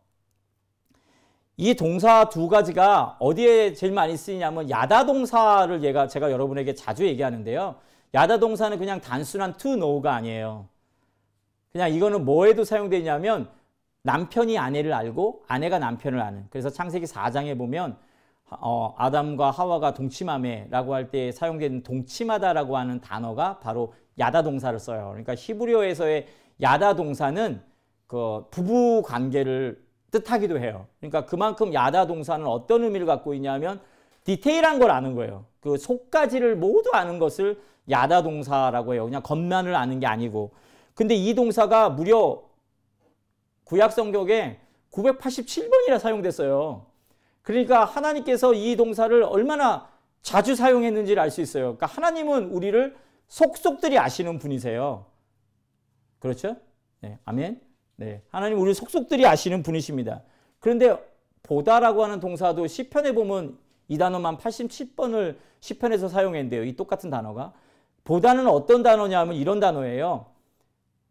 이 1.58 1.74
동사 1.74 2.28
두 2.28 2.48
가지가 2.48 3.16
어디에 3.18 3.72
제일 3.72 3.92
많이 3.92 4.16
쓰이냐면 4.16 4.68
야다 4.68 5.06
동사를 5.06 5.82
얘가 5.84 6.06
제가 6.06 6.30
여러분에게 6.30 6.74
자주 6.74 7.06
얘기하는데요. 7.06 7.76
야다 8.14 8.38
동사는 8.38 8.78
그냥 8.78 9.00
단순한 9.00 9.56
to 9.56 9.72
know가 9.72 10.14
아니에요. 10.14 10.68
그냥 11.72 11.92
이거는 11.92 12.24
뭐에도 12.24 12.64
사용되냐면 12.64 13.48
남편이 14.02 14.58
아내를 14.58 14.92
알고 14.92 15.44
아내가 15.48 15.78
남편을 15.78 16.20
아는. 16.20 16.46
그래서 16.50 16.68
창세기 16.68 17.06
4장에 17.06 17.56
보면 17.56 17.96
어, 18.50 18.94
아담과 18.96 19.50
하와가 19.50 19.94
동침함에라고 19.94 20.94
할 20.94 21.10
때 21.10 21.32
사용되는 21.32 21.82
동침하다라고 21.82 22.76
하는 22.76 23.00
단어가 23.00 23.58
바로 23.60 23.94
야다 24.18 24.42
동사를 24.42 24.78
써요. 24.78 25.08
그러니까 25.08 25.34
히브리어에서의 25.34 26.26
야다 26.60 26.94
동사는 26.96 27.62
그 28.06 28.44
부부 28.50 29.02
관계를 29.04 29.85
뜻하기도 30.20 30.58
해요. 30.58 30.86
그러니까 30.98 31.26
그만큼 31.26 31.72
야다 31.72 32.06
동사는 32.06 32.46
어떤 32.46 32.84
의미를 32.84 33.06
갖고 33.06 33.34
있냐면 33.34 33.80
디테일한 34.24 34.78
걸 34.78 34.90
아는 34.90 35.14
거예요. 35.14 35.44
그 35.60 35.76
속까지를 35.76 36.56
모두 36.56 36.90
아는 36.92 37.18
것을 37.18 37.60
야다 37.90 38.22
동사라고 38.22 38.94
해요. 38.94 39.04
그냥 39.04 39.22
겉만을 39.22 39.74
아는 39.74 40.00
게 40.00 40.06
아니고. 40.06 40.52
근데 40.94 41.14
이 41.14 41.34
동사가 41.34 41.90
무려 41.90 42.42
구약 43.64 43.92
성경에 43.92 44.58
987번이나 44.92 45.98
사용됐어요. 45.98 46.86
그러니까 47.42 47.84
하나님께서 47.84 48.54
이 48.54 48.76
동사를 48.76 49.22
얼마나 49.22 49.88
자주 50.22 50.56
사용했는지를 50.56 51.22
알 51.22 51.30
수 51.30 51.40
있어요. 51.40 51.76
그러니까 51.76 51.86
하나님은 51.86 52.50
우리를 52.50 52.96
속속들이 53.28 53.98
아시는 53.98 54.38
분이세요. 54.38 55.06
그렇죠? 56.18 56.56
네, 57.00 57.18
아멘. 57.24 57.60
네, 57.96 58.22
하나님 58.30 58.60
우리 58.60 58.74
속속들이 58.74 59.26
아시는 59.26 59.62
분이십니다. 59.62 60.22
그런데 60.60 60.96
보다라고 61.42 62.04
하는 62.04 62.20
동사도 62.20 62.66
시편에 62.66 63.12
보면 63.12 63.58
이 63.88 63.98
단어만 63.98 64.36
87번을 64.38 65.36
시편에서 65.60 66.08
사용했는데요. 66.08 66.64
이 66.64 66.76
똑같은 66.76 67.08
단어가 67.08 67.52
보다는 68.04 68.46
어떤 68.48 68.82
단어냐면 68.82 69.34
이런 69.36 69.60
단어예요. 69.60 70.26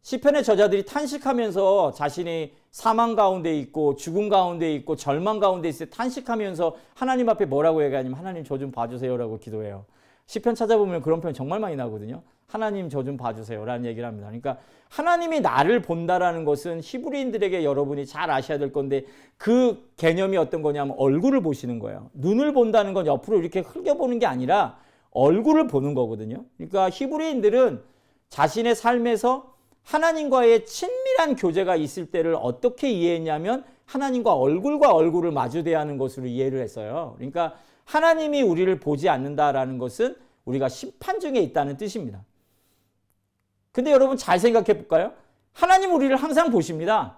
시편의 0.02 0.44
저자들이 0.44 0.86
탄식하면서 0.86 1.94
자신이 1.94 2.54
사망 2.70 3.16
가운데 3.16 3.58
있고 3.60 3.96
죽음 3.96 4.30
가운데 4.30 4.72
있고 4.76 4.96
절망 4.96 5.40
가운데 5.40 5.68
있을 5.68 5.90
때 5.90 5.98
탄식하면서 5.98 6.76
하나님 6.94 7.28
앞에 7.30 7.46
뭐라고 7.46 7.84
얘기하냐면 7.84 8.20
하나님 8.20 8.44
저 8.44 8.58
좀 8.58 8.72
봐주세요라고 8.72 9.40
기도해요. 9.40 9.86
시편 10.28 10.54
찾아보면 10.54 11.02
그런 11.02 11.22
표현 11.22 11.34
정말 11.34 11.60
많이 11.60 11.76
나거든요. 11.76 12.22
하나님 12.48 12.90
저 12.90 13.04
좀 13.04 13.18
봐주세요라는 13.18 13.86
얘기를 13.86 14.08
합니다. 14.08 14.28
그러니까 14.28 14.58
하나님이 14.90 15.42
나를 15.42 15.82
본다라는 15.82 16.46
것은 16.46 16.80
히브리인들에게 16.82 17.64
여러분이 17.64 18.06
잘 18.06 18.32
아셔야 18.32 18.58
될 18.58 18.72
건데 18.72 19.06
그 19.38 19.92
개념이 19.98 20.38
어떤 20.38 20.62
거냐면 20.62 20.96
얼굴을 20.98 21.42
보시는 21.42 21.80
거예요. 21.80 22.10
눈을 22.14 22.54
본다는 22.54 22.94
건 22.94 23.08
옆으로 23.08 23.40
이렇게 23.40 23.60
흘겨보는 23.60 24.20
게 24.20 24.26
아니라 24.26 24.78
얼굴을 25.12 25.68
보는 25.68 25.94
거거든요. 25.94 26.46
그러니까 26.58 26.90
히브리인들은 26.90 27.82
자신의 28.30 28.76
삶에서 28.76 29.54
하나님과의 29.84 30.66
친밀한 30.66 31.36
교제가 31.36 31.76
있을 31.76 32.08
때를 32.08 32.36
어떻게 32.40 32.90
이해했냐면 32.90 33.64
하나님과 33.86 34.34
얼굴과 34.34 34.94
얼굴을 34.94 35.32
마주 35.32 35.64
대하는 35.64 35.98
것으로 35.98 36.26
이해를 36.26 36.60
했어요. 36.62 37.14
그러니까 37.18 37.56
하나님이 37.86 38.42
우리를 38.42 38.80
보지 38.80 39.10
않는다라는 39.10 39.78
것은 39.78 40.16
우리가 40.46 40.70
심판 40.70 41.20
중에 41.20 41.40
있다는 41.40 41.78
뜻입니다. 41.78 42.24
근데 43.76 43.92
여러분 43.92 44.16
잘 44.16 44.40
생각해 44.40 44.68
볼까요? 44.78 45.12
하나님 45.52 45.94
우리를 45.94 46.16
항상 46.16 46.50
보십니다. 46.50 47.18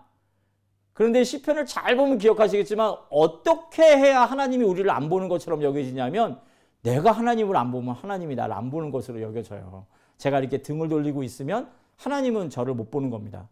그런데 0.94 1.24
시편을 1.24 1.68
잘 1.68 1.96
보면 1.96 2.18
기억하시겠지만 2.18 2.96
어떻게 3.12 3.84
해야 3.84 4.22
하나님이 4.22 4.66
우리를 4.66 4.90
안 4.90 5.08
보는 5.08 5.28
것처럼 5.28 5.62
여겨지냐면 5.62 6.42
내가 6.82 7.12
하나님을 7.12 7.56
안 7.56 7.72
보면 7.72 7.94
하나님이 7.94 8.34
나를 8.34 8.56
안 8.56 8.72
보는 8.72 8.90
것으로 8.90 9.22
여겨져요. 9.22 9.86
제가 10.18 10.40
이렇게 10.40 10.64
등을 10.64 10.90
돌리고 10.90 11.22
있으면 11.22 11.70
하나님은 11.96 12.50
저를 12.50 12.74
못 12.74 12.90
보는 12.90 13.12
겁니다. 13.12 13.48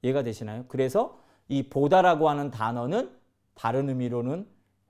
이해가 0.00 0.22
되시나요? 0.22 0.64
그래서 0.68 1.20
이 1.48 1.68
보다라고 1.68 2.30
하는 2.30 2.50
단어는 2.50 3.10
다른 3.56 3.90
의미로는 3.90 4.48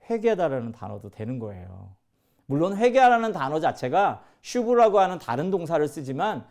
회개다라는 0.09 0.71
단어도 0.71 1.11
되는 1.11 1.41
거예요. 1.41 1.97
물론 2.47 2.77
회개하라는 2.77 3.33
단어 3.33 3.59
자체가 3.59 4.23
슈브라고 4.43 5.01
하는 5.01 5.19
다른 5.19 5.51
동사를 5.51 5.89
쓰지만 5.89 6.47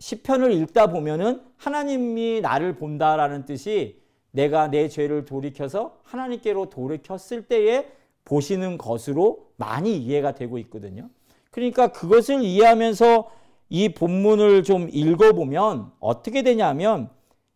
시편을 0.00 0.52
읽다 0.52 0.88
보면은 0.88 1.42
하나님이 1.56 2.40
나를 2.40 2.76
본다라는 2.76 3.44
뜻이 3.44 4.00
내가 4.30 4.68
내 4.68 4.88
죄를 4.88 5.24
돌이켜서 5.24 5.98
하나님께로 6.04 6.70
돌이켰을 6.70 7.46
때에 7.48 7.90
보시는 8.24 8.78
것으로 8.78 9.50
많이 9.56 9.96
이해가 9.96 10.34
되고 10.34 10.58
있거든요. 10.58 11.08
그러니까 11.50 11.88
그것을 11.88 12.42
이해하면서 12.42 13.30
이 13.70 13.88
본문을 13.90 14.62
좀 14.62 14.88
읽어보면 14.90 15.92
어떻게 15.98 16.42
되냐면 16.42 17.10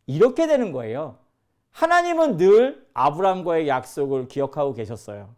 이렇게 0.06 0.46
되는 0.46 0.72
거예요. 0.72 1.18
하나님은 1.70 2.37
늘 2.37 2.87
아브라함과의 2.94 3.68
약속을 3.68 4.28
기억하고 4.28 4.75
계셨어요. 4.75 5.34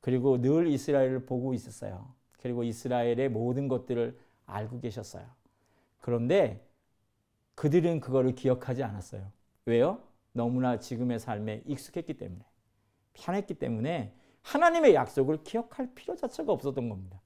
그리고 0.00 0.40
늘 0.40 0.66
이스라엘을 0.68 1.26
보고 1.26 1.54
있었어요. 1.54 2.12
그리고 2.40 2.64
이스라엘의 2.64 3.28
모든 3.28 3.68
것들을 3.68 4.18
알고 4.46 4.80
계셨어요. 4.80 5.24
그런데 6.02 6.66
그들은 7.54 8.00
그거를 8.00 8.34
기억하지 8.34 8.82
않았어요. 8.82 9.30
왜요? 9.64 10.00
너무나 10.32 10.78
지금의 10.78 11.20
삶에 11.20 11.62
익숙했기 11.64 12.14
때문에. 12.14 12.44
편했기 13.14 13.54
때문에 13.54 14.12
하나님의 14.42 14.94
약속을 14.94 15.44
기억할 15.44 15.94
필요 15.94 16.16
자체가 16.16 16.52
없었던 16.52 16.88
겁니다. 16.88 17.20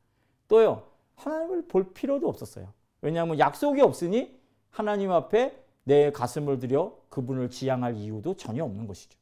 또요, 0.46 0.86
하나님을 1.14 1.66
볼 1.68 1.92
필요도 1.94 2.28
없었어요. 2.28 2.72
왜냐하면 3.00 3.38
약속이 3.38 3.80
없으니 3.80 4.38
하나님 4.70 5.10
앞에 5.10 5.56
내 5.84 6.10
가슴을 6.10 6.58
들여 6.58 6.98
그분을 7.08 7.48
지향할 7.48 7.94
이유도 7.94 8.36
전혀 8.36 8.62
없는 8.62 8.86
것이죠. 8.86 9.18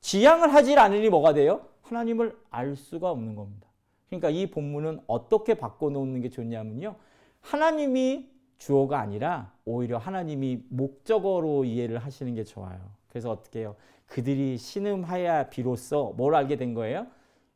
지향을 0.00 0.52
하지 0.52 0.76
않으니 0.76 1.08
뭐가 1.08 1.34
돼요? 1.34 1.66
하나님을 1.82 2.36
알 2.50 2.74
수가 2.74 3.10
없는 3.10 3.36
겁니다. 3.36 3.68
그러니까 4.08 4.30
이 4.30 4.50
본문은 4.50 5.02
어떻게 5.06 5.54
바꿔놓는 5.54 6.20
게 6.22 6.30
좋냐면요. 6.30 6.96
하나님이 7.42 8.37
주어가 8.58 9.00
아니라 9.00 9.52
오히려 9.64 9.98
하나님이 9.98 10.64
목적어로 10.68 11.64
이해를 11.64 11.98
하시는 11.98 12.34
게 12.34 12.44
좋아요. 12.44 12.78
그래서 13.08 13.30
어떻게 13.30 13.60
해요? 13.60 13.76
그들이 14.06 14.56
신음하야 14.56 15.48
비로소 15.48 16.14
뭘 16.16 16.34
알게 16.34 16.56
된 16.56 16.74
거예요? 16.74 17.06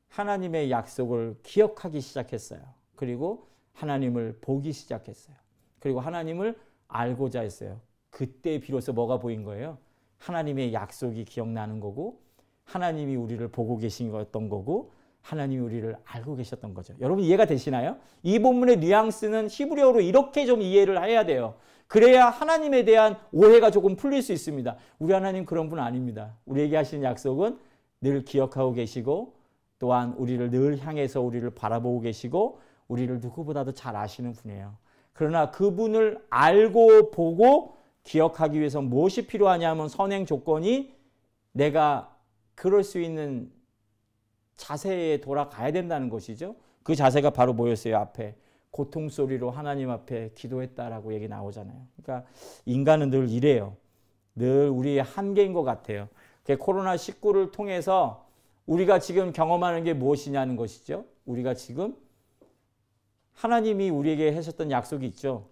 하나님의 0.08 0.70
약속을 0.70 1.36
기억하기 1.42 2.00
시작했어요. 2.00 2.60
그리고 2.94 3.48
하나님을 3.72 4.38
보기 4.40 4.72
시작했어요. 4.72 5.34
그리고 5.80 6.00
하나님을 6.00 6.58
알고자 6.88 7.40
했어요. 7.40 7.80
그때 8.10 8.60
비로소 8.60 8.92
뭐가 8.92 9.18
보인 9.18 9.42
거예요? 9.42 9.78
하나님의 10.18 10.72
약속이 10.72 11.24
기억나는 11.24 11.80
거고 11.80 12.20
하나님이 12.64 13.16
우리를 13.16 13.48
보고 13.48 13.78
계신 13.78 14.10
거였던 14.10 14.48
거고 14.48 14.92
하나님이 15.22 15.60
우리를 15.62 15.96
알고 16.04 16.36
계셨던 16.36 16.74
거죠. 16.74 16.94
여러분 17.00 17.24
이해가 17.24 17.46
되시나요? 17.46 17.96
이 18.22 18.38
본문의 18.38 18.78
뉘앙스는 18.78 19.48
히브리어로 19.50 20.00
이렇게 20.00 20.44
좀 20.46 20.60
이해를 20.60 21.02
해야 21.02 21.24
돼요. 21.24 21.54
그래야 21.86 22.28
하나님에 22.28 22.84
대한 22.84 23.16
오해가 23.32 23.70
조금 23.70 23.96
풀릴 23.96 24.22
수 24.22 24.32
있습니다. 24.32 24.76
우리 24.98 25.12
하나님 25.12 25.44
그런 25.44 25.68
분 25.68 25.78
아닙니다. 25.78 26.34
우리에게 26.46 26.76
하신 26.76 27.02
약속은 27.02 27.58
늘 28.00 28.24
기억하고 28.24 28.72
계시고 28.72 29.34
또한 29.78 30.14
우리를 30.16 30.50
늘 30.50 30.78
향해서 30.78 31.20
우리를 31.20 31.48
바라보고 31.50 32.00
계시고 32.00 32.60
우리를 32.88 33.20
누구보다도 33.20 33.72
잘 33.72 33.94
아시는 33.96 34.32
분이에요. 34.32 34.76
그러나 35.12 35.50
그분을 35.50 36.24
알고 36.30 37.10
보고 37.10 37.76
기억하기 38.04 38.58
위해서 38.58 38.80
무엇이 38.80 39.26
필요하냐면 39.26 39.88
선행 39.88 40.26
조건이 40.26 40.94
내가 41.52 42.16
그럴 42.54 42.82
수 42.82 43.00
있는 43.00 43.50
자세에 44.56 45.20
돌아가야 45.20 45.72
된다는 45.72 46.08
것이죠. 46.08 46.56
그 46.82 46.94
자세가 46.94 47.30
바로 47.30 47.52
뭐였어요? 47.52 47.96
앞에 47.96 48.34
고통 48.70 49.08
소리로 49.08 49.50
하나님 49.50 49.90
앞에 49.90 50.30
기도했다라고 50.34 51.12
얘기 51.14 51.28
나오잖아요. 51.28 51.86
그러니까 51.96 52.28
인간은 52.64 53.10
늘 53.10 53.28
이래요. 53.28 53.76
늘 54.34 54.68
우리의 54.70 55.02
한계인 55.02 55.52
것 55.52 55.62
같아요. 55.62 56.08
코로나 56.58 56.96
19를 56.96 57.52
통해서 57.52 58.26
우리가 58.66 58.98
지금 58.98 59.32
경험하는 59.32 59.84
게 59.84 59.92
무엇이냐는 59.92 60.56
것이죠. 60.56 61.04
우리가 61.26 61.54
지금 61.54 61.96
하나님이 63.34 63.90
우리에게 63.90 64.34
하셨던 64.34 64.70
약속이 64.70 65.06
있죠. 65.08 65.48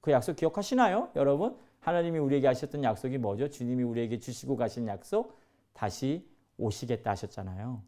그 0.00 0.10
약속 0.10 0.36
기억하시나요? 0.36 1.10
여러분? 1.16 1.56
하나님이 1.80 2.18
우리에게 2.18 2.46
하셨던 2.48 2.84
약속이 2.84 3.18
뭐죠? 3.18 3.48
주님이 3.48 3.82
우리에게 3.82 4.18
주시고 4.18 4.56
가신 4.56 4.86
약속 4.88 5.38
다시 5.72 6.26
오시겠다 6.58 7.12
하셨잖아요. 7.12 7.80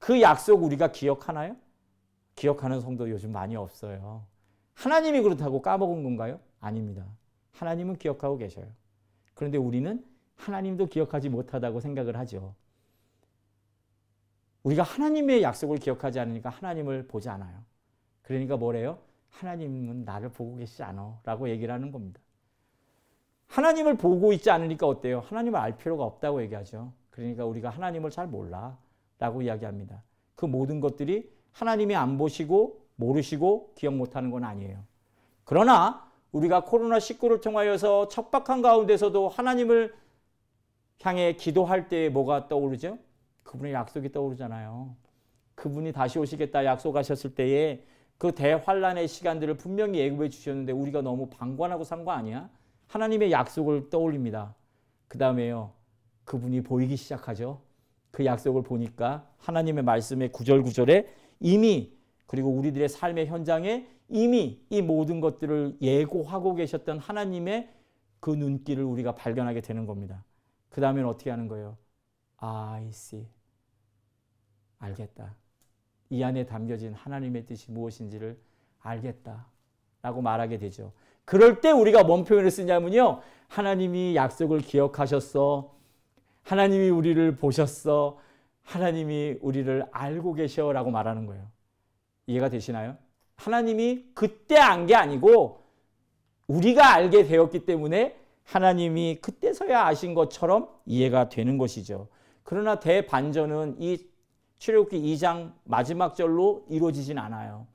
그 0.00 0.20
약속 0.22 0.64
우리가 0.64 0.90
기억하나요? 0.90 1.56
기억하는 2.34 2.80
성도 2.80 3.08
요즘 3.10 3.32
많이 3.32 3.54
없어요. 3.54 4.24
하나님이 4.74 5.20
그렇다고 5.20 5.60
까먹은 5.60 6.02
건가요? 6.02 6.40
아닙니다. 6.58 7.04
하나님은 7.52 7.96
기억하고 7.96 8.38
계셔요. 8.38 8.66
그런데 9.34 9.58
우리는 9.58 10.02
하나님도 10.36 10.86
기억하지 10.86 11.28
못하다고 11.28 11.80
생각을 11.80 12.16
하죠. 12.16 12.54
우리가 14.62 14.82
하나님의 14.82 15.42
약속을 15.42 15.78
기억하지 15.78 16.18
않으니까 16.18 16.48
하나님을 16.48 17.06
보지 17.06 17.28
않아요. 17.28 17.62
그러니까 18.22 18.56
뭐래요? 18.56 18.98
하나님은 19.28 20.04
나를 20.04 20.30
보고 20.30 20.56
계시지 20.56 20.82
않아 20.82 21.20
라고 21.24 21.48
얘기를 21.50 21.72
하는 21.72 21.92
겁니다. 21.92 22.20
하나님을 23.48 23.96
보고 23.98 24.32
있지 24.32 24.50
않으니까 24.50 24.86
어때요? 24.86 25.20
하나님을 25.20 25.60
알 25.60 25.76
필요가 25.76 26.04
없다고 26.04 26.40
얘기하죠. 26.42 26.92
그러니까 27.10 27.44
우리가 27.44 27.68
하나님을 27.68 28.10
잘 28.10 28.26
몰라 28.26 28.78
라고 29.20 29.42
이야기합니다. 29.42 30.02
그 30.34 30.46
모든 30.46 30.80
것들이 30.80 31.30
하나님이 31.52 31.94
안 31.94 32.18
보시고 32.18 32.80
모르시고 32.96 33.74
기억 33.76 33.94
못하는 33.94 34.30
건 34.30 34.44
아니에요. 34.44 34.82
그러나 35.44 36.10
우리가 36.32 36.64
코로나19를 36.64 37.40
통하여서 37.42 38.08
척박한 38.08 38.62
가운데서도 38.62 39.28
하나님을 39.28 39.94
향해 41.02 41.34
기도할 41.34 41.88
때 41.88 42.08
뭐가 42.08 42.48
떠오르죠? 42.48 42.98
그분의 43.42 43.72
약속이 43.72 44.12
떠오르잖아요. 44.12 44.94
그분이 45.54 45.92
다시 45.92 46.18
오시겠다 46.18 46.64
약속하셨을 46.64 47.34
때에 47.34 47.84
그 48.16 48.32
대환란의 48.32 49.08
시간들을 49.08 49.56
분명히 49.56 49.98
예고해 49.98 50.28
주셨는데 50.28 50.72
우리가 50.72 51.02
너무 51.02 51.28
방관하고 51.30 51.84
산 51.84 52.04
거 52.04 52.12
아니야? 52.12 52.48
하나님의 52.88 53.32
약속을 53.32 53.90
떠올립니다. 53.90 54.54
그 55.08 55.18
다음에요. 55.18 55.72
그분이 56.24 56.62
보이기 56.62 56.96
시작하죠. 56.96 57.60
그 58.10 58.24
약속을 58.24 58.62
보니까 58.62 59.28
하나님의 59.38 59.84
말씀의 59.84 60.32
구절구절에 60.32 61.08
이미 61.40 61.92
그리고 62.26 62.50
우리들의 62.50 62.88
삶의 62.88 63.26
현장에 63.26 63.86
이미 64.08 64.60
이 64.70 64.82
모든 64.82 65.20
것들을 65.20 65.78
예고하고 65.80 66.54
계셨던 66.54 66.98
하나님의 66.98 67.70
그 68.18 68.30
눈길을 68.30 68.84
우리가 68.84 69.14
발견하게 69.14 69.60
되는 69.60 69.86
겁니다. 69.86 70.24
그 70.68 70.80
다음엔 70.80 71.04
어떻게 71.06 71.30
하는 71.30 71.48
거예요? 71.48 71.76
I 72.38 72.88
see. 72.88 73.26
알겠다. 74.78 75.34
이 76.10 76.22
안에 76.22 76.46
담겨진 76.46 76.92
하나님의 76.94 77.46
뜻이 77.46 77.70
무엇인지를 77.70 78.38
알겠다. 78.80 79.46
라고 80.02 80.22
말하게 80.22 80.58
되죠. 80.58 80.92
그럴 81.24 81.60
때 81.60 81.70
우리가 81.70 82.02
뭔 82.02 82.24
표현을 82.24 82.50
쓰냐면요. 82.50 83.20
하나님이 83.48 84.16
약속을 84.16 84.60
기억하셨어. 84.60 85.79
하나님이 86.50 86.88
우리를 86.90 87.36
보셨어. 87.36 88.18
하나님이 88.64 89.36
우리를 89.40 89.86
알고 89.92 90.34
계셔. 90.34 90.72
라고 90.72 90.90
말하는 90.90 91.26
거예요. 91.26 91.48
이해가 92.26 92.48
되시나요? 92.48 92.96
하나님이 93.36 94.06
그때 94.14 94.58
안 94.58 94.86
게 94.88 94.96
아니고 94.96 95.62
우리가 96.48 96.92
알게 96.92 97.22
되었기 97.26 97.66
때문에 97.66 98.16
하나님이 98.42 99.18
그때서야 99.22 99.86
아신 99.86 100.12
것처럼 100.14 100.68
이해가 100.86 101.28
되는 101.28 101.56
것이죠. 101.56 102.08
그러나 102.42 102.80
대반전은 102.80 103.76
이 103.78 104.04
출애굽기 104.58 105.00
2장 105.14 105.52
마지막 105.62 106.16
절로 106.16 106.64
이루어지진 106.68 107.16
않아요. 107.18 107.68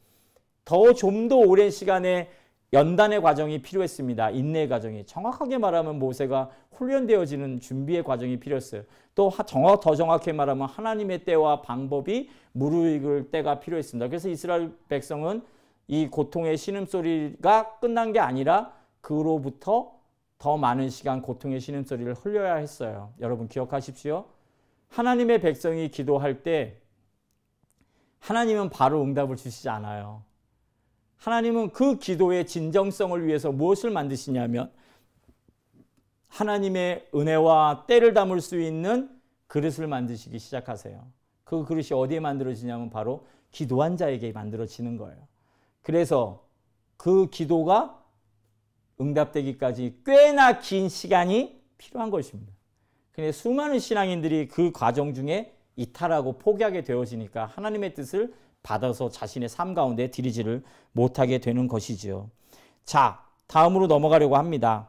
더 0.66 0.92
좀 0.92 1.30
더 1.30 1.38
오랜 1.38 1.72
시간에 1.72 2.30
연단의 2.76 3.22
과정이 3.22 3.62
필요했습니다. 3.62 4.32
인내의 4.32 4.68
과정이. 4.68 5.06
정확하게 5.06 5.58
말하면 5.58 5.98
모세가 5.98 6.50
훈련되어지는 6.74 7.62
준비의 7.62 8.04
과정이 8.04 8.38
필요했어요. 8.38 8.84
또 9.16 9.32
정확, 9.46 9.80
더 9.80 9.96
정확히 9.96 10.34
말하면 10.34 10.68
하나님의 10.68 11.24
때와 11.24 11.62
방법이 11.62 12.30
무르익을 12.52 13.32
때가 13.32 13.62
필요했습니다. 13.62 14.10
그래서 14.10 14.28
이스라엘 14.28 14.74
백성은 14.90 15.42
이 15.88 16.08
고통의 16.08 16.58
신음소리가 16.58 17.80
끝난 17.80 18.12
게 18.12 18.20
아니라 18.20 18.74
그로부터 19.00 19.94
더 20.38 20.58
많은 20.58 20.90
시간 20.90 21.22
고통의 21.22 21.62
신음소리를 21.62 22.14
흘려야 22.16 22.56
했어요. 22.56 23.14
여러분 23.22 23.48
기억하십시오. 23.48 24.26
하나님의 24.90 25.40
백성이 25.40 25.90
기도할 25.90 26.44
때 26.44 26.82
하나님은 28.20 28.70
바로 28.70 29.02
응답을 29.02 29.38
주시지 29.38 29.70
않아요. 29.70 30.24
하나님은 31.17 31.71
그 31.71 31.97
기도의 31.97 32.45
진정성을 32.45 33.25
위해서 33.25 33.51
무엇을 33.51 33.89
만드시냐면 33.89 34.71
하나님의 36.28 37.08
은혜와 37.15 37.86
때를 37.88 38.13
담을 38.13 38.41
수 38.41 38.60
있는 38.60 39.10
그릇을 39.47 39.88
만드시기 39.88 40.38
시작하세요. 40.38 41.06
그 41.43 41.63
그릇이 41.63 41.89
어디에 41.93 42.19
만들어지냐면 42.19 42.89
바로 42.89 43.25
기도한 43.51 43.95
자에게 43.95 44.32
만들어지는 44.34 44.97
거예요. 44.97 45.28
그래서 45.82 46.45
그 46.97 47.30
기도가 47.30 48.04
응답되기까지 48.99 50.01
꽤나 50.06 50.60
긴 50.60 50.89
시간이 50.89 51.62
필요한 51.78 52.10
것입니다. 52.10 52.51
근데 53.12 53.32
수많은 53.32 53.80
신앙인들이 53.80 54.47
그 54.47 54.71
과정 54.71 55.13
중에 55.13 55.56
이탈하고 55.78 56.34
포기하게 56.38 56.84
되어지니까 56.84 57.45
하나님의 57.45 57.93
뜻을 57.93 58.34
받아서 58.65 59.10
자신의 59.10 59.47
삶 59.47 59.75
가운데 59.75 60.10
들이지를 60.10 60.63
못하게 60.91 61.38
되는 61.38 61.67
것이지요. 61.67 62.32
자, 62.84 63.23
다음으로 63.45 63.86
넘어가려고 63.86 64.38
합니다. 64.38 64.88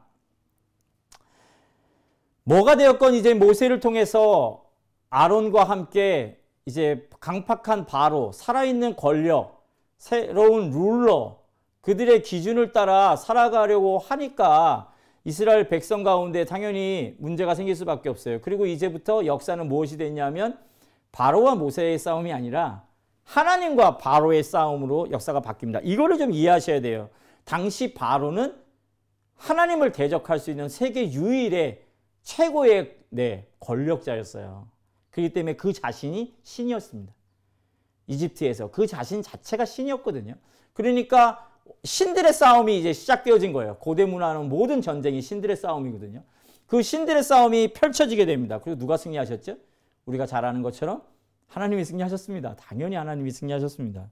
뭐가 2.44 2.76
되었건 2.76 3.14
이제 3.14 3.34
모세를 3.34 3.80
통해서 3.80 4.64
아론과 5.10 5.64
함께 5.64 6.40
이제 6.64 7.06
강팍한 7.20 7.84
바로 7.84 8.32
살아있는 8.32 8.96
권력, 8.96 9.66
새로운 9.98 10.70
룰러, 10.70 11.38
그들의 11.82 12.22
기준을 12.22 12.72
따라 12.72 13.14
살아가려고 13.14 13.98
하니까 13.98 14.90
이스라엘 15.24 15.68
백성 15.68 16.02
가운데 16.02 16.44
당연히 16.44 17.14
문제가 17.18 17.54
생길 17.54 17.76
수밖에 17.76 18.08
없어요. 18.08 18.40
그리고 18.40 18.64
이제부터 18.64 19.26
역사는 19.26 19.68
무엇이 19.68 19.98
됐냐면 19.98 20.58
바로와 21.12 21.56
모세의 21.56 21.98
싸움이 21.98 22.32
아니라 22.32 22.85
하나님과 23.26 23.98
바로의 23.98 24.42
싸움으로 24.42 25.10
역사가 25.10 25.42
바뀝니다. 25.42 25.80
이거를 25.84 26.16
좀 26.16 26.32
이해하셔야 26.32 26.80
돼요. 26.80 27.10
당시 27.44 27.92
바로는 27.92 28.56
하나님을 29.34 29.92
대적할 29.92 30.38
수 30.38 30.50
있는 30.50 30.68
세계 30.68 31.10
유일의 31.10 31.84
최고의 32.22 32.96
네, 33.10 33.46
권력자였어요. 33.60 34.68
그렇기 35.10 35.32
때문에 35.32 35.56
그 35.56 35.72
자신이 35.72 36.34
신이었습니다. 36.42 37.12
이집트에서 38.06 38.70
그 38.70 38.86
자신 38.86 39.22
자체가 39.22 39.64
신이었거든요. 39.64 40.34
그러니까 40.72 41.50
신들의 41.82 42.32
싸움이 42.32 42.78
이제 42.78 42.92
시작되어진 42.92 43.52
거예요. 43.52 43.76
고대 43.78 44.04
문화는 44.04 44.48
모든 44.48 44.80
전쟁이 44.80 45.20
신들의 45.20 45.56
싸움이거든요. 45.56 46.22
그 46.66 46.82
신들의 46.82 47.22
싸움이 47.22 47.72
펼쳐지게 47.72 48.24
됩니다. 48.26 48.60
그리고 48.60 48.78
누가 48.78 48.96
승리하셨죠? 48.96 49.56
우리가 50.06 50.26
잘 50.26 50.44
아는 50.44 50.62
것처럼 50.62 51.02
하나님이 51.48 51.84
승리하셨습니다. 51.84 52.56
당연히 52.56 52.96
하나님이 52.96 53.30
승리하셨습니다. 53.30 54.10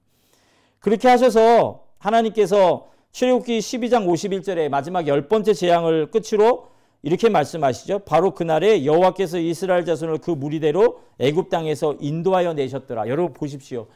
그렇게 0.79 1.07
하셔서 1.07 1.85
하나님께서 1.99 2.89
출애굽기 3.11 3.59
12장 3.59 4.05
51절에 4.07 4.69
마지막 4.69 5.07
열 5.07 5.27
번째 5.27 5.53
재앙을 5.53 6.11
끝으로 6.11 6.69
이렇게 7.01 7.29
말씀하시죠. 7.29 7.99
바로 7.99 8.31
그날에 8.31 8.83
여호와께서 8.83 9.37
이스라엘 9.37 9.85
자손을 9.85 10.17
그 10.17 10.31
무리대로 10.31 11.01
애굽 11.19 11.49
땅에서 11.49 11.95
인도하여 11.99 12.53
내셨더라. 12.53 13.07
여러분 13.07 13.33
보십시오. 13.33 13.87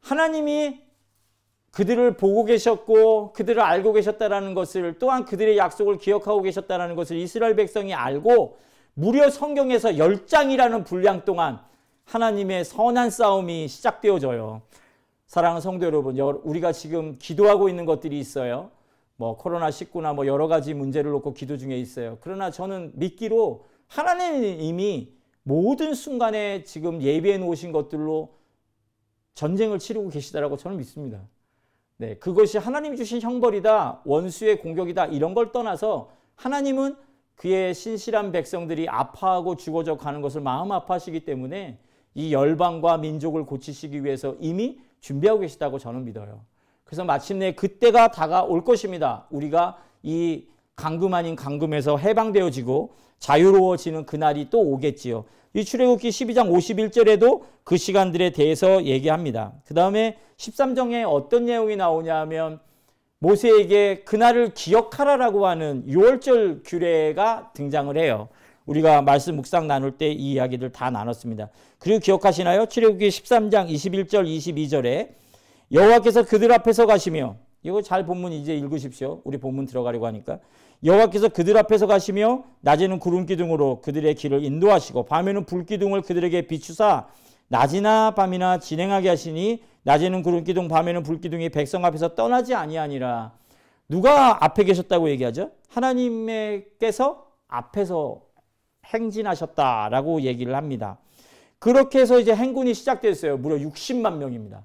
하나님이 0.00 0.80
그들을 1.70 2.16
보고 2.16 2.44
계셨고 2.44 3.32
그들을 3.32 3.60
알고 3.62 3.92
계셨다라는 3.92 4.54
것을 4.54 4.98
또한 4.98 5.24
그들의 5.24 5.56
약속을 5.56 5.98
기억하고 5.98 6.42
계셨다라는 6.42 6.96
것을 6.96 7.16
이스라엘 7.16 7.56
백성이 7.56 7.94
알고 7.94 8.58
무려 8.94 9.30
성경에서 9.30 9.96
열장이라는 9.96 10.84
분량 10.84 11.24
동안 11.24 11.60
하나님의 12.08 12.64
선한 12.64 13.10
싸움이 13.10 13.68
시작되어져요. 13.68 14.62
사랑하는 15.26 15.60
성도 15.60 15.84
여러분, 15.84 16.18
우리가 16.18 16.72
지금 16.72 17.18
기도하고 17.18 17.68
있는 17.68 17.84
것들이 17.84 18.18
있어요. 18.18 18.70
뭐 19.16 19.36
코로나19나 19.36 20.14
뭐 20.14 20.26
여러 20.26 20.48
가지 20.48 20.72
문제를 20.72 21.10
놓고 21.10 21.34
기도 21.34 21.58
중에 21.58 21.76
있어요. 21.76 22.16
그러나 22.22 22.50
저는 22.50 22.92
믿기로 22.94 23.66
하나님이 23.88 24.66
이미 24.66 25.12
모든 25.42 25.92
순간에 25.92 26.62
지금 26.62 27.02
예비해 27.02 27.36
놓으신 27.36 27.72
것들로 27.72 28.32
전쟁을 29.34 29.78
치르고 29.78 30.08
계시다라고 30.08 30.56
저는 30.56 30.78
믿습니다. 30.78 31.20
네, 31.98 32.16
그것이 32.16 32.56
하나님 32.56 32.96
주신 32.96 33.20
형벌이다, 33.20 34.02
원수의 34.06 34.60
공격이다 34.60 35.06
이런 35.06 35.34
걸 35.34 35.52
떠나서 35.52 36.10
하나님은 36.36 36.96
그의 37.34 37.74
신실한 37.74 38.32
백성들이 38.32 38.88
아파하고 38.88 39.56
죽어져 39.56 39.96
가는 39.96 40.22
것을 40.22 40.40
마음 40.40 40.72
아파하시기 40.72 41.24
때문에 41.24 41.78
이 42.14 42.32
열방과 42.32 42.98
민족을 42.98 43.44
고치시기 43.44 44.04
위해서 44.04 44.36
이미 44.40 44.78
준비하고 45.00 45.40
계시다고 45.40 45.78
저는 45.78 46.04
믿어요. 46.04 46.40
그래서 46.84 47.04
마침내 47.04 47.52
그때가 47.52 48.10
다가올 48.10 48.64
것입니다. 48.64 49.26
우리가 49.30 49.78
이 50.02 50.46
강금 50.74 51.12
아닌 51.14 51.36
강금에서 51.36 51.98
해방되어지고 51.98 52.94
자유로워지는 53.18 54.06
그날이 54.06 54.48
또 54.48 54.60
오겠지요. 54.60 55.24
이 55.54 55.64
출애굽기 55.64 56.08
12장 56.08 56.50
51절에도 56.50 57.42
그 57.64 57.76
시간들에 57.76 58.30
대해서 58.30 58.84
얘기합니다. 58.84 59.52
그 59.66 59.74
다음에 59.74 60.18
13장에 60.36 61.04
어떤 61.06 61.46
내용이 61.46 61.76
나오냐 61.76 62.16
하면 62.20 62.60
모세에게 63.18 64.04
그날을 64.04 64.54
기억하라라고 64.54 65.46
하는 65.46 65.84
6월절 65.86 66.62
규례가 66.64 67.50
등장을 67.54 67.96
해요. 67.98 68.28
우리가 68.68 69.02
말씀 69.02 69.36
묵상 69.36 69.66
나눌 69.66 69.92
때 69.92 70.12
이 70.12 70.32
이야기들 70.32 70.70
다 70.70 70.90
나눴습니다. 70.90 71.48
그리고 71.78 72.00
기억하시나요? 72.00 72.66
출애굽기 72.66 73.08
13장 73.08 73.68
21절 73.68 74.26
22절에 74.26 75.10
여호와께서 75.72 76.24
그들 76.24 76.52
앞에서 76.52 76.86
가시며 76.86 77.36
이거 77.62 77.82
잘 77.82 78.06
본문 78.06 78.32
이제 78.32 78.54
읽으십시오. 78.56 79.20
우리 79.24 79.38
본문 79.38 79.66
들어가려고 79.66 80.06
하니까 80.06 80.38
여호와께서 80.84 81.30
그들 81.30 81.56
앞에서 81.56 81.86
가시며 81.86 82.44
낮에는 82.60 82.98
구름 83.00 83.26
기둥으로 83.26 83.80
그들의 83.80 84.14
길을 84.14 84.44
인도하시고 84.44 85.04
밤에는 85.06 85.44
불 85.44 85.66
기둥을 85.66 86.02
그들에게 86.02 86.46
비추사 86.46 87.08
낮이나 87.48 88.12
밤이나 88.12 88.58
진행하게 88.58 89.08
하시니 89.08 89.62
낮에는 89.82 90.22
구름 90.22 90.44
기둥 90.44 90.68
밤에는 90.68 91.02
불 91.02 91.20
기둥이 91.20 91.48
백성 91.48 91.84
앞에서 91.84 92.14
떠나지 92.14 92.54
아니하니라. 92.54 93.32
누가 93.88 94.44
앞에 94.44 94.64
계셨다고 94.64 95.08
얘기하죠? 95.10 95.50
하나님께서 95.68 97.24
앞에서 97.48 98.27
행진하셨다라고 98.88 100.22
얘기를 100.22 100.54
합니다. 100.54 100.98
그렇게 101.58 102.00
해서 102.00 102.18
이제 102.18 102.34
행군이 102.34 102.74
시작됐어요. 102.74 103.38
무려 103.38 103.56
60만 103.56 104.16
명입니다. 104.16 104.64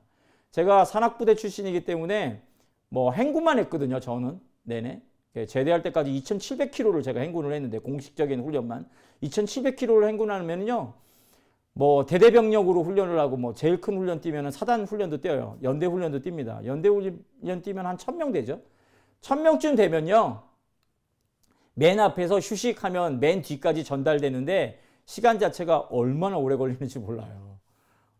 제가 0.51 0.85
산악부대 0.85 1.35
출신이기 1.35 1.85
때문에 1.85 2.41
뭐 2.89 3.11
행군만 3.11 3.57
했거든요. 3.59 3.99
저는 3.99 4.39
내내. 4.63 5.01
예, 5.35 5.47
제대할 5.47 5.81
때까지 5.81 6.11
2,700km를 6.11 7.03
제가 7.03 7.19
행군을 7.21 7.53
했는데 7.53 7.79
공식적인 7.79 8.41
훈련만 8.43 8.87
2,700km를 9.23 10.07
행군하면요. 10.07 10.93
뭐 11.73 12.05
대대병력으로 12.05 12.83
훈련을 12.83 13.17
하고 13.19 13.35
뭐 13.35 13.55
제일 13.55 13.81
큰 13.81 13.97
훈련 13.97 14.21
뛰면 14.21 14.51
사단 14.51 14.85
훈련도 14.85 15.21
뛰어요. 15.21 15.57
연대 15.63 15.87
훈련도 15.87 16.19
뜁니다. 16.21 16.63
연대 16.65 16.87
훈련 16.87 17.61
뛰면 17.63 17.87
한 17.87 17.97
1000명 17.97 18.31
되죠. 18.31 18.61
1000명쯤 19.21 19.75
되면요. 19.75 20.43
맨 21.73 21.99
앞에서 21.99 22.39
휴식하면 22.39 23.19
맨 23.19 23.41
뒤까지 23.41 23.83
전달되는데 23.83 24.79
시간 25.05 25.39
자체가 25.39 25.79
얼마나 25.91 26.37
오래 26.37 26.55
걸리는지 26.55 26.99
몰라요. 26.99 27.57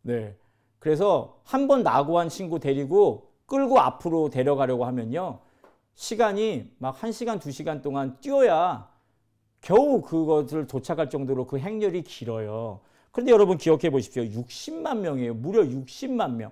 네. 0.01 0.35
그래서 0.79 1.39
한번 1.43 1.83
낙오한 1.83 2.29
친구 2.29 2.59
데리고 2.59 3.29
끌고 3.45 3.79
앞으로 3.79 4.29
데려가려고 4.29 4.85
하면요. 4.85 5.39
시간이 5.95 6.71
막 6.79 6.97
1시간, 6.99 7.39
2시간 7.39 7.81
동안 7.81 8.17
뛰어야 8.19 8.89
겨우 9.61 10.01
그것을 10.01 10.67
도착할 10.67 11.09
정도로 11.09 11.47
그 11.47 11.57
행렬이 11.57 12.03
길어요. 12.03 12.81
그런데 13.11 13.31
여러분 13.31 13.57
기억해 13.57 13.91
보십시오. 13.91 14.23
60만 14.23 14.97
명이에요. 14.97 15.35
무려 15.35 15.61
60만 15.61 16.35
명. 16.35 16.51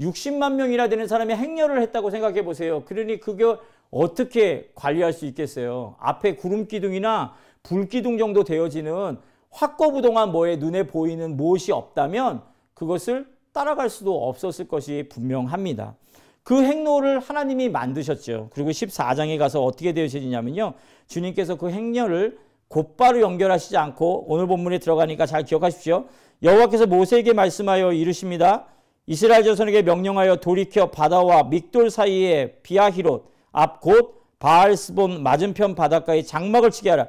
60만 0.00 0.54
명이나 0.54 0.88
되는 0.88 1.06
사람이 1.06 1.34
행렬을 1.34 1.82
했다고 1.82 2.10
생각해 2.10 2.44
보세요. 2.44 2.84
그러니 2.84 3.18
그게 3.18 3.44
어떻게 3.90 4.70
관리할 4.74 5.12
수 5.12 5.26
있겠어요? 5.26 5.96
앞에 5.98 6.36
구름 6.36 6.66
기둥이나 6.66 7.34
불 7.62 7.88
기둥 7.88 8.18
정도 8.18 8.44
되어지는 8.44 9.18
확거부동한 9.50 10.32
뭐에 10.32 10.56
눈에 10.56 10.86
보이는 10.86 11.36
무엇이 11.36 11.72
없다면 11.72 12.42
그것을 12.74 13.26
따라갈 13.52 13.88
수도 13.88 14.28
없었을 14.28 14.68
것이 14.68 15.06
분명합니다. 15.08 15.96
그 16.42 16.62
행로를 16.62 17.18
하나님이 17.18 17.70
만드셨죠. 17.70 18.50
그리고 18.52 18.70
14장에 18.70 19.38
가서 19.38 19.64
어떻게 19.64 19.92
되어지냐면요. 19.92 20.74
주님께서 21.08 21.56
그 21.56 21.70
행렬을 21.70 22.38
곧바로 22.68 23.20
연결하시지 23.20 23.76
않고 23.76 24.26
오늘 24.28 24.46
본문에 24.46 24.78
들어가니까 24.78 25.26
잘 25.26 25.44
기억하십시오. 25.44 26.04
여호와께서 26.42 26.86
모세에게 26.86 27.32
말씀하여 27.32 27.92
이르십니다. 27.92 28.66
이스라엘 29.06 29.44
자손에게 29.44 29.82
명령하여 29.82 30.36
돌이켜 30.36 30.90
바다와 30.90 31.44
믹돌 31.44 31.90
사이에 31.90 32.58
비아히롯 32.62 33.35
앞 33.56 33.80
곧 33.80 34.22
바알스본 34.38 35.22
맞은편 35.22 35.74
바닷가에 35.74 36.22
장막을 36.22 36.70
치게 36.70 36.90
하라. 36.90 37.08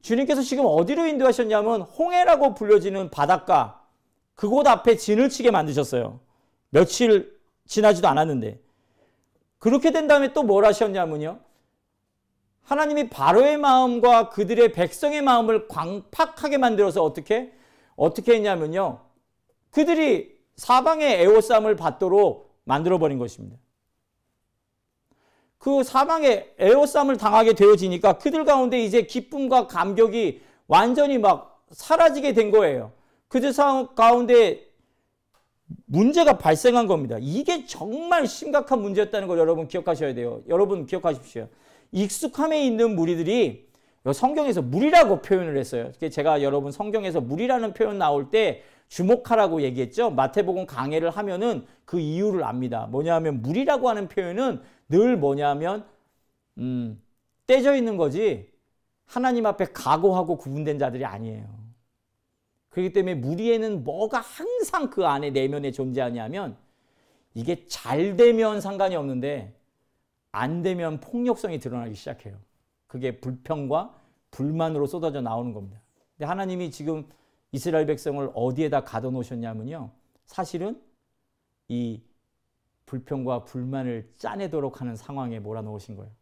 주님께서 0.00 0.40
지금 0.40 0.64
어디로 0.66 1.06
인도하셨냐면 1.06 1.82
홍해라고 1.82 2.54
불려지는 2.54 3.10
바닷가 3.10 3.84
그곳 4.34 4.66
앞에 4.66 4.96
진을 4.96 5.28
치게 5.28 5.50
만드셨어요. 5.50 6.20
며칠 6.70 7.38
지나지도 7.66 8.08
않았는데 8.08 8.58
그렇게 9.58 9.90
된 9.90 10.06
다음에 10.06 10.32
또 10.32 10.42
뭘 10.42 10.64
하셨냐면요. 10.64 11.40
하나님이 12.62 13.10
바로의 13.10 13.58
마음과 13.58 14.30
그들의 14.30 14.72
백성의 14.72 15.20
마음을 15.20 15.68
광팍하게 15.68 16.56
만들어서 16.58 17.04
어떻게 17.04 17.52
어떻게 17.94 18.36
했냐면요. 18.36 19.00
그들이 19.70 20.38
사방의 20.56 21.20
애호쌈을 21.20 21.76
받도록 21.76 22.56
만들어 22.64 22.98
버린 22.98 23.18
것입니다. 23.18 23.58
그 25.58 25.82
사방에 25.82 26.46
애호쌈을 26.60 27.16
당하게 27.16 27.52
되어지니까 27.54 28.18
그들 28.18 28.44
가운데 28.44 28.80
이제 28.80 29.02
기쁨과 29.02 29.66
감격이 29.66 30.40
완전히 30.68 31.18
막 31.18 31.64
사라지게 31.70 32.32
된 32.32 32.50
거예요. 32.50 32.92
그들 33.28 33.52
가운데 33.94 34.66
문제가 35.84 36.38
발생한 36.38 36.86
겁니다. 36.86 37.18
이게 37.20 37.66
정말 37.66 38.26
심각한 38.26 38.80
문제였다는 38.80 39.28
걸 39.28 39.38
여러분 39.38 39.68
기억하셔야 39.68 40.14
돼요. 40.14 40.42
여러분 40.48 40.86
기억하십시오. 40.86 41.48
익숙함에 41.92 42.64
있는 42.64 42.94
무리들이 42.94 43.68
성경에서 44.14 44.62
물이라고 44.62 45.20
표현을 45.20 45.58
했어요. 45.58 45.90
제가 45.92 46.42
여러분 46.42 46.72
성경에서 46.72 47.20
물이라는 47.20 47.74
표현 47.74 47.98
나올 47.98 48.30
때 48.30 48.62
주목하라고 48.88 49.62
얘기했죠. 49.62 50.10
마태복음 50.10 50.66
강해를 50.66 51.10
하면은 51.10 51.66
그 51.84 52.00
이유를 52.00 52.42
압니다. 52.44 52.86
뭐냐면 52.86 53.42
물이라고 53.42 53.88
하는 53.88 54.08
표현은 54.08 54.62
늘 54.88 55.16
뭐냐면 55.16 55.86
음, 56.58 57.00
떼져 57.46 57.76
있는 57.76 57.96
거지 57.96 58.50
하나님 59.04 59.46
앞에 59.46 59.66
각오하고 59.72 60.36
구분된 60.36 60.78
자들이 60.78 61.04
아니에요. 61.04 61.46
그렇기 62.70 62.92
때문에 62.92 63.14
무리에는 63.14 63.84
뭐가 63.84 64.20
항상 64.20 64.90
그 64.90 65.06
안에 65.06 65.30
내면에 65.30 65.70
존재하냐면 65.70 66.56
이게 67.34 67.66
잘 67.66 68.16
되면 68.16 68.60
상관이 68.60 68.96
없는데 68.96 69.54
안 70.32 70.62
되면 70.62 71.00
폭력성이 71.00 71.58
드러나기 71.58 71.94
시작해요. 71.94 72.36
그게 72.86 73.20
불평과 73.20 73.94
불만으로 74.30 74.86
쏟아져 74.86 75.20
나오는 75.20 75.52
겁니다. 75.52 75.80
근데 76.16 76.26
하나님이 76.26 76.70
지금 76.70 77.06
이스라엘 77.52 77.86
백성을 77.86 78.30
어디에다 78.34 78.84
가둬 78.84 79.10
놓으셨냐면요. 79.10 79.90
사실은 80.26 80.80
이 81.68 82.02
불평과 82.86 83.44
불만을 83.44 84.12
짜내도록 84.16 84.80
하는 84.80 84.96
상황에 84.96 85.38
몰아놓으신 85.40 85.96
거예요. 85.96 86.12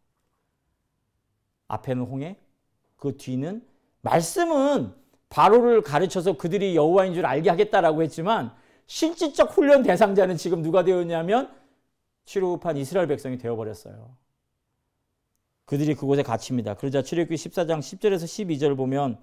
앞에는 1.67 2.03
홍해, 2.03 2.37
그 2.95 3.17
뒤는 3.17 3.65
말씀은 4.01 4.93
바로를 5.29 5.81
가르쳐서 5.81 6.37
그들이 6.37 6.75
여호와인 6.75 7.13
줄 7.13 7.25
알게 7.25 7.49
하겠다라고 7.49 8.01
했지만 8.03 8.53
실질적 8.85 9.55
훈련 9.55 9.83
대상자는 9.83 10.37
지금 10.37 10.61
누가 10.61 10.83
되었냐면 10.83 11.53
출애굽한 12.25 12.77
이스라엘 12.77 13.07
백성이 13.07 13.37
되어버렸어요. 13.37 14.15
그들이 15.65 15.95
그곳에 15.95 16.23
갇힙니다. 16.23 16.75
그러자 16.75 17.01
출애굽기 17.01 17.35
14장 17.35 17.79
10절에서 17.79 18.23
12절 18.23 18.77
보면 18.77 19.19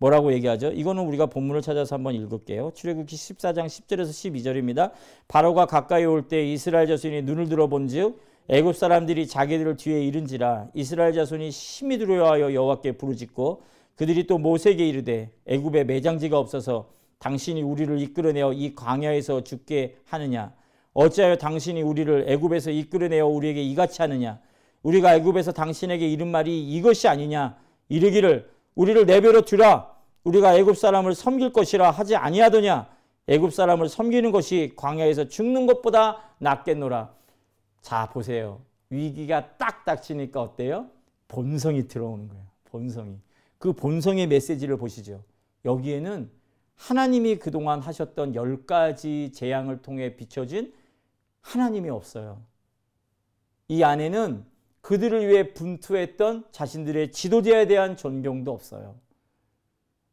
뭐라고 0.00 0.32
얘기하죠? 0.32 0.72
이거는 0.72 1.04
우리가 1.04 1.26
본문을 1.26 1.60
찾아서 1.60 1.94
한번 1.94 2.14
읽을게요. 2.14 2.72
출애굽기 2.74 3.14
14장 3.14 3.66
10절에서 3.66 4.08
12절입니다. 4.08 4.92
바로가 5.28 5.66
가까이 5.66 6.04
올 6.06 6.22
때 6.26 6.42
이스라엘 6.50 6.86
자손이 6.86 7.22
눈을 7.22 7.48
들어본즉 7.48 8.18
애굽 8.48 8.76
사람들이 8.76 9.26
자기들을 9.28 9.76
뒤에 9.76 10.02
이른지라 10.04 10.68
이스라엘 10.74 11.12
자손이 11.12 11.50
심히 11.50 11.98
두려워하여 11.98 12.54
여호와께 12.54 12.92
부르짖고 12.92 13.62
그들이 13.94 14.26
또 14.26 14.38
모세에게 14.38 14.88
이르되 14.88 15.30
애굽에 15.46 15.84
매장지가 15.84 16.38
없어서 16.38 16.88
당신이 17.18 17.60
우리를 17.62 18.00
이끌어내어 18.00 18.54
이 18.54 18.74
광야에서 18.74 19.44
죽게 19.44 19.96
하느냐 20.06 20.54
어찌하여 20.94 21.36
당신이 21.36 21.82
우리를 21.82 22.24
애굽에서 22.26 22.70
이끌어내어 22.70 23.26
우리에게 23.26 23.62
이같이 23.62 24.00
하느냐 24.00 24.40
우리가 24.82 25.14
애굽에서 25.16 25.52
당신에게 25.52 26.08
이른 26.08 26.28
말이 26.28 26.66
이것이 26.70 27.06
아니냐 27.06 27.56
이르기를 27.90 28.48
우리를 28.80 29.04
내버려 29.04 29.42
두라. 29.42 29.94
우리가 30.24 30.56
애굽 30.56 30.74
사람을 30.74 31.14
섬길 31.14 31.52
것이라 31.52 31.90
하지 31.90 32.16
아니하더냐? 32.16 32.88
애굽 33.26 33.52
사람을 33.52 33.90
섬기는 33.90 34.32
것이 34.32 34.72
광야에서 34.74 35.28
죽는 35.28 35.66
것보다 35.66 36.22
낫겠노라. 36.38 37.12
자 37.82 38.08
보세요. 38.08 38.62
위기가 38.88 39.58
딱 39.58 39.84
닥치니까 39.84 40.40
어때요? 40.40 40.86
본성이 41.28 41.88
들어오는 41.88 42.28
거예요. 42.28 42.42
본성이. 42.64 43.18
그 43.58 43.74
본성의 43.74 44.28
메시지를 44.28 44.78
보시죠. 44.78 45.24
여기에는 45.66 46.30
하나님이 46.76 47.36
그동안 47.36 47.80
하셨던 47.80 48.34
열 48.34 48.64
가지 48.64 49.30
재앙을 49.34 49.82
통해 49.82 50.16
비춰진 50.16 50.72
하나님이 51.42 51.90
없어요. 51.90 52.40
이 53.68 53.82
안에는 53.82 54.42
그들을 54.80 55.28
위해 55.28 55.52
분투했던 55.52 56.44
자신들의 56.52 57.12
지도자에 57.12 57.66
대한 57.66 57.96
존경도 57.96 58.52
없어요. 58.52 58.96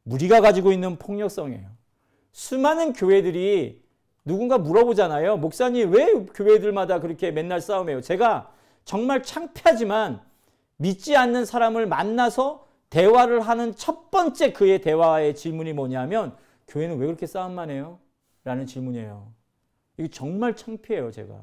무리가 0.04 0.42
가지고 0.42 0.72
있는 0.72 0.98
폭력성이에요. 0.98 1.70
수많은 2.32 2.94
교회들이 2.94 3.84
누군가 4.26 4.58
물어보잖아요. 4.58 5.38
목사님 5.38 5.92
왜 5.92 6.14
교회들마다 6.34 7.00
그렇게 7.00 7.32
맨날 7.32 7.62
싸움해요? 7.62 8.02
제가 8.02 8.52
정말 8.84 9.24
창피하지만 9.24 10.22
믿지 10.78 11.16
않는 11.16 11.46
사람을 11.46 11.88
만나서 11.88 12.68
대화를 12.90 13.42
하는 13.42 13.76
첫 13.76 14.12
번째 14.12 14.54
그의 14.54 14.82
대화의 14.82 15.36
질문이 15.36 15.74
뭐냐면 15.74 16.36
교회는 16.68 16.98
왜 16.98 17.06
그렇게 17.06 17.26
싸움만 17.26 17.70
해요? 17.70 18.00
라는 18.44 18.66
질문이에요. 18.66 19.32
이게 19.98 20.10
정말 20.10 20.56
창피해요, 20.56 21.12
제가. 21.12 21.42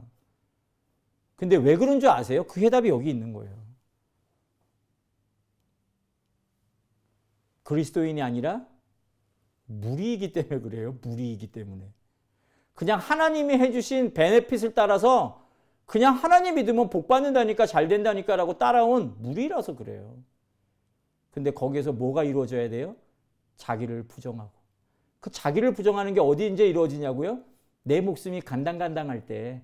근데 1.36 1.56
왜 1.56 1.76
그런 1.76 2.00
줄 2.00 2.08
아세요? 2.10 2.44
그 2.44 2.60
해답이 2.60 2.88
여기 2.88 3.10
있는 3.10 3.32
거예요. 3.32 3.64
그리스도인이 7.64 8.20
아니라 8.22 8.66
무리이기 9.66 10.32
때문에 10.32 10.60
그래요. 10.60 10.96
무리이기 11.02 11.48
때문에. 11.48 11.90
그냥 12.74 12.98
하나님이 12.98 13.54
해주신 13.54 14.14
베네핏을 14.14 14.74
따라서 14.74 15.44
그냥 15.86 16.14
하나님 16.14 16.56
믿으면 16.56 16.90
복 16.90 17.08
받는다니까 17.08 17.66
잘 17.66 17.88
된다니까 17.88 18.36
라고 18.36 18.58
따라온 18.58 19.16
무리라서 19.20 19.76
그래요. 19.76 20.16
근데 21.30 21.50
거기에서 21.50 21.92
뭐가 21.92 22.24
이루어져야 22.24 22.68
돼요? 22.68 22.96
자기를 23.56 24.04
부정하고. 24.04 24.52
그 25.20 25.30
자기를 25.30 25.72
부정하는 25.74 26.14
게 26.14 26.20
어디 26.20 26.46
이제 26.48 26.66
이루어지냐고요? 26.68 27.42
내 27.82 28.00
목숨이 28.00 28.40
간당간당할 28.40 29.26
때 29.26 29.62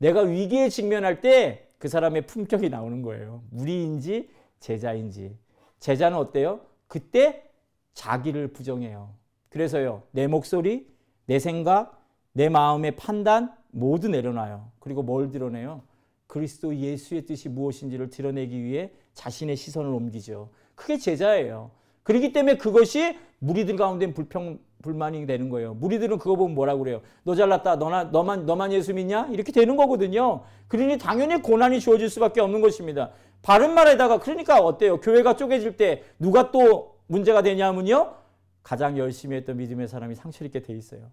내가 0.00 0.22
위기에 0.22 0.68
직면할 0.68 1.20
때 1.20 1.70
그 1.80 1.88
사람의 1.88 2.26
품격이 2.26 2.68
나오는 2.68 3.00
거예요. 3.00 3.42
무리인지 3.50 4.28
제자인지. 4.60 5.34
제자는 5.80 6.18
어때요? 6.18 6.60
그때 6.86 7.50
자기를 7.94 8.48
부정해요. 8.48 9.14
그래서요. 9.48 10.02
내 10.10 10.26
목소리, 10.26 10.86
내 11.24 11.38
생각, 11.38 12.06
내 12.34 12.50
마음의 12.50 12.96
판단 12.96 13.54
모두 13.70 14.08
내려놔요. 14.08 14.70
그리고 14.78 15.02
뭘 15.02 15.30
드러내요? 15.30 15.82
그리스도 16.26 16.76
예수의 16.76 17.24
뜻이 17.24 17.48
무엇인지를 17.48 18.10
드러내기 18.10 18.62
위해 18.62 18.92
자신의 19.14 19.56
시선을 19.56 19.88
옮기죠. 19.90 20.50
그게 20.74 20.98
제자예요. 20.98 21.70
그렇기 22.02 22.32
때문에 22.32 22.58
그것이 22.58 23.16
무리들 23.38 23.76
가운데 23.76 24.12
불평 24.12 24.58
불만이 24.82 25.26
되는 25.26 25.48
거예요. 25.48 25.74
무리들은 25.74 26.18
그거 26.18 26.36
보면 26.36 26.54
뭐라고 26.54 26.80
그래요? 26.80 27.00
너 27.22 27.34
잘났다. 27.34 27.76
너나 27.76 28.04
너만 28.04 28.46
너만 28.46 28.72
예수 28.72 28.94
믿냐? 28.94 29.28
이렇게 29.30 29.52
되는 29.52 29.76
거거든요. 29.76 30.42
그러니 30.68 30.98
당연히 30.98 31.40
고난이 31.42 31.80
주어질 31.80 32.08
수밖에 32.08 32.40
없는 32.40 32.60
것입니다. 32.60 33.10
바른 33.42 33.74
말에다가 33.74 34.18
그러니까 34.18 34.60
어때요? 34.60 35.00
교회가 35.00 35.36
쪼개질 35.36 35.76
때 35.76 36.02
누가 36.18 36.50
또 36.50 36.96
문제가 37.06 37.42
되냐면요. 37.42 38.14
가장 38.62 38.98
열심히 38.98 39.36
했던 39.36 39.56
믿음의 39.56 39.88
사람이 39.88 40.14
상처 40.14 40.44
입게 40.44 40.60
돼 40.62 40.74
있어요. 40.74 41.10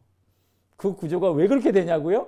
그 0.76 0.96
구조가 0.96 1.32
왜 1.32 1.48
그렇게 1.48 1.72
되냐고요? 1.72 2.28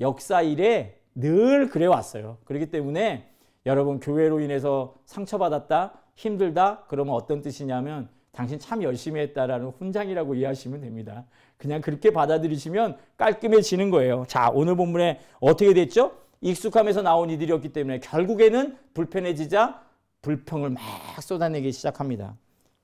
역사 0.00 0.42
일에 0.42 1.00
늘 1.14 1.68
그래 1.68 1.86
왔어요. 1.86 2.38
그렇기 2.44 2.70
때문에 2.70 3.30
여러분 3.66 3.98
교회로 3.98 4.40
인해서 4.40 4.94
상처받았다, 5.06 5.94
힘들다 6.14 6.84
그러면 6.88 7.14
어떤 7.14 7.42
뜻이냐면 7.42 8.08
당신 8.38 8.56
참 8.60 8.84
열심히 8.84 9.20
했다라는 9.20 9.70
훈장이라고 9.70 10.36
이해하시면 10.36 10.82
됩니다. 10.82 11.24
그냥 11.56 11.80
그렇게 11.80 12.12
받아들이시면 12.12 12.96
깔끔해지는 13.16 13.90
거예요. 13.90 14.26
자, 14.28 14.48
오늘 14.54 14.76
본문에 14.76 15.20
어떻게 15.40 15.74
됐죠? 15.74 16.16
익숙함에서 16.40 17.02
나온 17.02 17.30
이들이었기 17.30 17.72
때문에 17.72 17.98
결국에는 17.98 18.78
불편해지자 18.94 19.84
불평을 20.22 20.70
막 20.70 20.80
쏟아내기 21.20 21.72
시작합니다. 21.72 22.36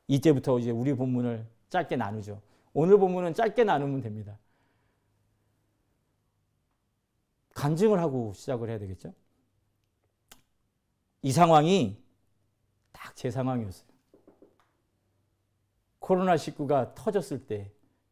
이때부터 0.08 0.58
이제 0.58 0.72
우리 0.72 0.92
본문을 0.92 1.46
짧게 1.70 1.94
나누죠. 1.94 2.42
오늘 2.72 2.98
본문은 2.98 3.34
짧게 3.34 3.62
나누면 3.62 4.00
됩니다. 4.00 4.36
간증을 7.54 8.00
하고 8.00 8.32
시작을 8.34 8.70
해야 8.70 8.80
되겠죠. 8.80 9.14
이 11.22 11.30
상황이 11.30 11.96
딱 12.90 13.14
제 13.14 13.30
상황이었어요. 13.30 13.93
코로나19가 16.04 16.94
터졌을 16.94 17.46
때 17.46 17.70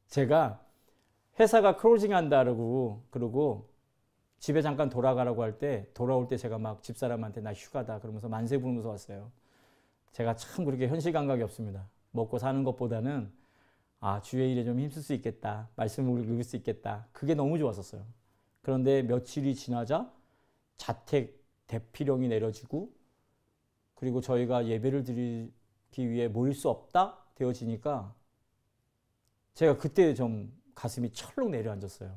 제가 0.09 0.65
회사가 1.39 1.77
클로징 1.77 2.15
한다고 2.15 3.03
그러고 3.11 3.71
집에 4.39 4.61
잠깐 4.61 4.89
돌아가라고 4.89 5.43
할 5.43 5.59
때 5.59 5.87
돌아올 5.95 6.27
때 6.27 6.37
제가 6.37 6.59
막 6.59 6.83
집사람한테 6.83 7.41
나 7.43 7.53
휴가다 7.53 8.01
그러면서 8.01 8.29
만세 8.29 8.59
부르면서 8.59 8.89
왔어요. 8.89 9.31
제가 10.13 10.37
참 10.37 10.65
그렇게 10.65 10.89
현실 10.89 11.13
감각이 11.13 11.43
없습니다. 11.43 11.89
먹고 12.11 12.39
사는 12.39 12.65
것보다는 12.65 13.31
아 14.01 14.21
주의 14.21 14.53
일에 14.53 14.65
좀 14.65 14.81
힘쓸 14.81 15.03
수 15.03 15.15
있겠다. 15.15 15.69
말씀을 15.77 16.25
읽을 16.25 16.43
수 16.43 16.57
있겠다. 16.57 17.07
그게 17.13 17.35
너무 17.35 17.59
좋았었어요. 17.59 18.05
그런데 18.63 19.03
며칠이 19.03 19.55
지나자 19.55 20.13
자택 20.77 21.43
대피령이 21.69 22.29
내려지고 22.29 22.91
그리고 23.95 24.21
저희가 24.21 24.67
예배를 24.67 25.05
드리기 25.05 26.11
위해 26.11 26.29
모일 26.29 26.55
수 26.55 26.69
없다 26.69 27.22
되어지니까 27.43 28.15
제가 29.55 29.77
그때 29.77 30.15
좀 30.15 30.53
가슴이 30.75 31.13
철렁 31.13 31.51
내려앉았어요. 31.51 32.17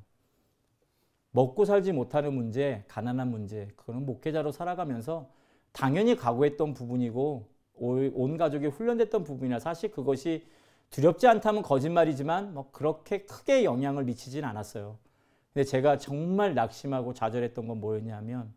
먹고 1.31 1.65
살지 1.65 1.91
못하는 1.91 2.33
문제, 2.33 2.85
가난한 2.87 3.29
문제, 3.29 3.67
그거는 3.75 4.05
목회자로 4.05 4.51
살아가면서 4.51 5.29
당연히 5.73 6.15
각오했던 6.15 6.73
부분이고 6.73 7.49
온 7.73 8.37
가족이 8.37 8.67
훈련됐던 8.67 9.25
부분이나 9.25 9.59
사실 9.59 9.91
그것이 9.91 10.47
두렵지 10.91 11.27
않다면 11.27 11.61
거짓말이지만 11.63 12.53
뭐 12.53 12.69
그렇게 12.71 13.25
크게 13.25 13.65
영향을 13.65 14.05
미치진 14.05 14.45
않았어요. 14.45 14.97
근데 15.53 15.65
제가 15.65 15.97
정말 15.97 16.53
낙심하고 16.53 17.13
좌절했던 17.13 17.67
건 17.67 17.81
뭐였냐면 17.81 18.53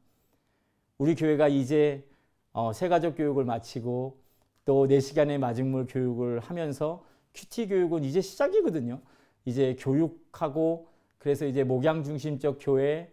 우리 0.99 1.17
교회가 1.17 1.49
이제 1.49 2.07
어, 2.53 2.73
새가족 2.73 3.17
교육을 3.17 3.45
마치고 3.45 4.21
또 4.69 4.87
4시간의 4.87 5.39
마중물 5.39 5.87
교육을 5.87 6.41
하면서 6.41 7.03
큐티 7.33 7.69
교육은 7.69 8.05
이제 8.05 8.21
시작이거든요. 8.21 9.01
이제 9.47 9.75
교육하고 9.79 10.89
그래서 11.17 11.47
이제 11.47 11.65
목양 11.65 12.05
중심적 12.05 12.59
교회, 12.61 13.11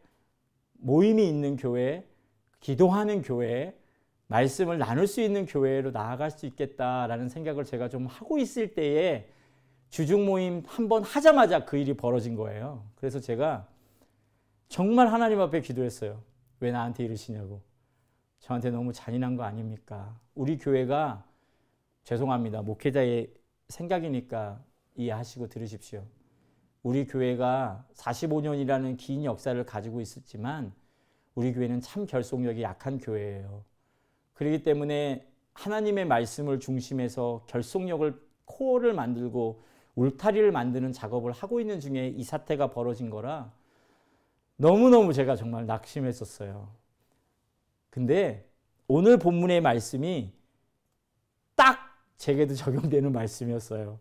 모임이 0.73 1.25
있는 1.25 1.55
교회, 1.55 2.05
기도하는 2.59 3.21
교회, 3.21 3.73
말씀을 4.27 4.79
나눌 4.79 5.07
수 5.07 5.21
있는 5.21 5.45
교회로 5.45 5.91
나아갈 5.91 6.29
수 6.29 6.45
있겠다라는 6.45 7.29
생각을 7.29 7.63
제가 7.63 7.87
좀 7.87 8.05
하고 8.05 8.37
있을 8.37 8.73
때에 8.73 9.25
주중 9.89 10.25
모임 10.25 10.61
한 10.65 10.89
번 10.89 11.03
하자마자 11.03 11.63
그 11.63 11.77
일이 11.77 11.93
벌어진 11.93 12.35
거예요. 12.35 12.83
그래서 12.95 13.21
제가 13.21 13.65
정말 14.67 15.07
하나님 15.07 15.39
앞에 15.39 15.61
기도했어요. 15.61 16.21
왜 16.59 16.73
나한테 16.73 17.05
이러시냐고. 17.05 17.61
저한테 18.41 18.71
너무 18.71 18.91
잔인한 18.91 19.37
거 19.37 19.43
아닙니까? 19.43 20.19
우리 20.33 20.57
교회가 20.57 21.23
죄송합니다. 22.05 22.61
목회자의 22.61 23.33
생각이니까 23.67 24.63
이해하시고 24.95 25.47
들으십시오. 25.47 26.05
우리 26.83 27.07
교회가 27.07 27.83
45년이라는 27.95 28.95
긴 28.97 29.25
역사를 29.25 29.65
가지고 29.65 30.01
있었지만 30.01 30.71
우리 31.33 31.51
교회는 31.51 31.81
참 31.81 32.05
결속력이 32.05 32.61
약한 32.61 32.99
교회예요. 32.99 33.65
그렇기 34.33 34.61
때문에 34.61 35.27
하나님의 35.53 36.05
말씀을 36.05 36.59
중심해서 36.59 37.43
결속력을 37.47 38.21
코어를 38.45 38.93
만들고 38.93 39.63
울타리를 39.95 40.51
만드는 40.51 40.91
작업을 40.93 41.31
하고 41.31 41.59
있는 41.59 41.79
중에 41.79 42.09
이 42.09 42.23
사태가 42.23 42.69
벌어진 42.69 43.09
거라 43.09 43.51
너무너무 44.57 45.11
제가 45.11 45.35
정말 45.35 45.65
낙심했었어요. 45.65 46.69
근데 47.89 48.47
오늘 48.87 49.17
본문의 49.17 49.61
말씀이 49.61 50.31
딱 50.31 50.44
제게도 52.17 52.55
적용되는 52.55 53.11
말씀이었어요. 53.11 53.99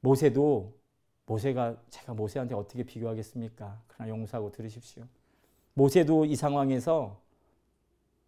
모세도 0.00 0.78
모세가 1.26 1.76
제가 1.90 2.14
모세한테 2.14 2.54
어떻게 2.54 2.82
비교하겠습니까? 2.82 3.82
그러나 3.88 4.08
용서하고 4.08 4.50
들으십시오. 4.52 5.04
모세도 5.74 6.24
이 6.24 6.36
상황에서 6.36 7.20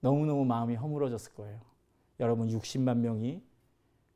너무너무 0.01 0.45
마음이 0.45 0.75
허물어졌을 0.77 1.35
거예요. 1.35 1.61
여러분 2.19 2.49
60만 2.49 2.99
명이 2.99 3.43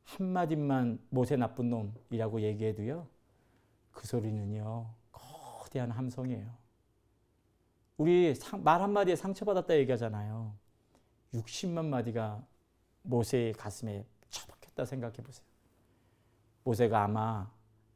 한마디만 0.05 1.01
모세 1.09 1.37
나쁜 1.37 1.71
놈이라고 1.71 2.43
얘기해도요. 2.43 3.07
그 3.91 4.07
소리는요. 4.07 4.91
거대한 5.13 5.91
함성이에요. 5.91 6.65
우리 7.97 8.35
말 8.63 8.83
한마디에 8.83 9.17
상처받았다 9.17 9.77
얘기하잖아요. 9.77 10.53
60만 11.33 11.87
마디가 11.87 12.45
모세의 13.05 13.53
가슴에 13.53 14.05
처박혔다 14.31 14.85
생각해 14.85 15.17
보세요. 15.23 15.47
모세가 16.65 17.05
아마 17.05 17.51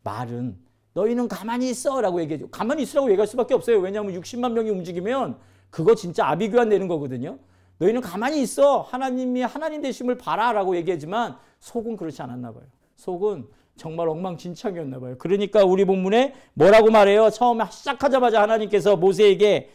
말은 0.04 0.58
너희는 0.94 1.28
가만히 1.28 1.70
있어 1.70 2.00
라고 2.00 2.20
얘기해줘. 2.20 2.48
가만히 2.50 2.82
있으라고 2.82 3.10
얘기할 3.10 3.26
수밖에 3.26 3.54
없어요. 3.54 3.78
왜냐하면 3.78 4.14
60만 4.20 4.52
명이 4.52 4.70
움직이면 4.70 5.38
그거 5.70 5.94
진짜 5.94 6.26
아비규환 6.28 6.68
되는 6.68 6.88
거거든요. 6.88 7.38
너희는 7.78 8.00
가만히 8.00 8.42
있어. 8.42 8.80
하나님이 8.82 9.42
하나님 9.42 9.80
되심을 9.82 10.18
봐라 10.18 10.52
라고 10.52 10.76
얘기하지만 10.76 11.38
속은 11.60 11.96
그렇지 11.96 12.22
않았나 12.22 12.52
봐요. 12.52 12.64
속은 12.96 13.48
정말 13.76 14.08
엉망진창이었나 14.08 14.98
봐요. 14.98 15.16
그러니까 15.18 15.64
우리 15.64 15.84
본문에 15.84 16.34
뭐라고 16.54 16.90
말해요? 16.90 17.30
처음에 17.30 17.64
시작하자마자 17.70 18.42
하나님께서 18.42 18.96
모세에게 18.96 19.70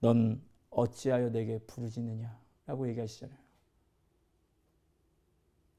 넌 0.00 0.42
어찌하여 0.70 1.30
내게 1.30 1.58
부르짖느냐 1.66 2.38
라고 2.66 2.88
얘기하시잖아요. 2.88 3.41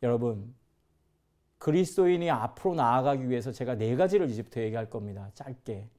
여러분 0.04 0.54
그리스도인이 1.58 2.30
앞으로 2.30 2.76
나아가기 2.76 3.30
위해서 3.30 3.54
제가 3.54 3.76
네 3.76 3.96
가지를 3.96 4.30
이제부터 4.30 4.60
얘기할 4.62 4.90
겁니다. 4.90 5.32
짧게. 5.34 5.90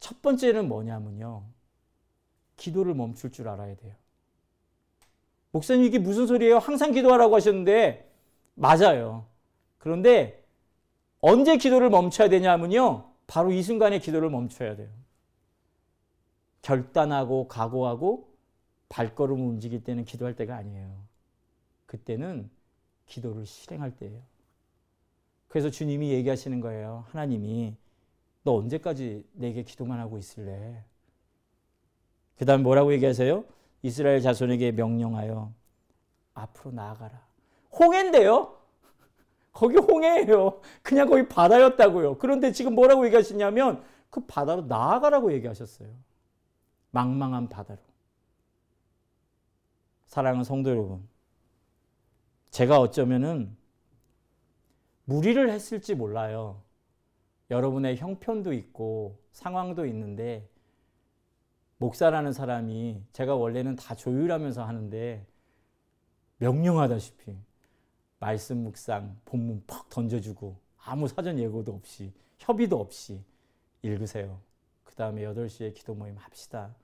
첫 0.00 0.20
번째는 0.20 0.68
뭐냐면요. 0.68 1.44
기도를 2.56 2.94
멈출 2.94 3.32
줄 3.32 3.48
알아야 3.48 3.74
돼요. 3.74 3.94
목사님 5.50 5.82
이게 5.84 5.98
무슨 5.98 6.26
소리예요? 6.26 6.58
항상 6.58 6.92
기도하라고 6.92 7.34
하셨는데 7.36 8.12
맞아요. 8.54 9.26
그런데 9.78 10.44
언제 11.20 11.56
기도를 11.56 11.88
멈춰야 11.88 12.28
되냐면요. 12.28 13.10
바로 13.26 13.50
이 13.50 13.62
순간에 13.62 13.98
기도를 13.98 14.28
멈춰야 14.28 14.76
돼요. 14.76 14.90
결단하고 16.60 17.48
각오하고 17.48 18.28
발걸음을 18.90 19.42
움직일 19.42 19.82
때는 19.82 20.04
기도할 20.04 20.36
때가 20.36 20.54
아니에요. 20.54 21.02
그때는 21.86 22.50
기도를 23.08 23.46
실행할 23.46 23.90
때예요. 23.96 24.22
그래서 25.48 25.70
주님이 25.70 26.10
얘기하시는 26.10 26.60
거예요. 26.60 27.04
하나님이 27.08 27.74
너 28.44 28.54
언제까지 28.54 29.26
내게 29.32 29.62
기도만 29.62 29.98
하고 29.98 30.18
있을래? 30.18 30.84
그 32.36 32.44
다음 32.44 32.62
뭐라고 32.62 32.92
얘기하세요? 32.92 33.44
이스라엘 33.82 34.20
자손에게 34.20 34.72
명령하여 34.72 35.52
앞으로 36.34 36.72
나아가라. 36.72 37.26
홍해인데요? 37.78 38.56
거기 39.52 39.76
홍해예요. 39.76 40.60
그냥 40.82 41.08
거기 41.08 41.26
바다였다고요. 41.26 42.18
그런데 42.18 42.52
지금 42.52 42.74
뭐라고 42.74 43.04
얘기하시냐면 43.06 43.82
그 44.10 44.20
바다로 44.20 44.62
나아가라고 44.62 45.32
얘기하셨어요. 45.32 45.88
망망한 46.90 47.48
바다로. 47.48 47.80
사랑하는 50.06 50.44
성도 50.44 50.70
여러분. 50.70 51.06
제가 52.50 52.80
어쩌면은 52.80 53.56
무리를 55.04 55.50
했을지 55.50 55.94
몰라요. 55.94 56.62
여러분의 57.50 57.96
형편도 57.96 58.52
있고 58.52 59.18
상황도 59.32 59.86
있는데 59.86 60.48
목사라는 61.78 62.32
사람이 62.32 63.02
제가 63.12 63.34
원래는 63.36 63.76
다 63.76 63.94
조율하면서 63.94 64.64
하는데 64.64 65.26
명령하다시피 66.38 67.36
말씀 68.18 68.58
묵상 68.64 69.20
본문 69.24 69.64
퍽 69.66 69.88
던져주고 69.88 70.56
아무 70.78 71.08
사전 71.08 71.38
예고도 71.38 71.72
없이 71.72 72.12
협의도 72.38 72.80
없이 72.80 73.22
읽으세요. 73.82 74.40
그 74.84 74.94
다음에 74.94 75.22
8시에 75.22 75.74
기도 75.74 75.94
모임 75.94 76.16
합시다. 76.16 76.74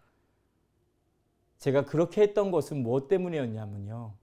제가 1.59 1.85
그렇게 1.85 2.23
했던 2.23 2.51
것은 2.51 2.83
무엇 2.83 3.09
때문이었냐면요. 3.09 4.15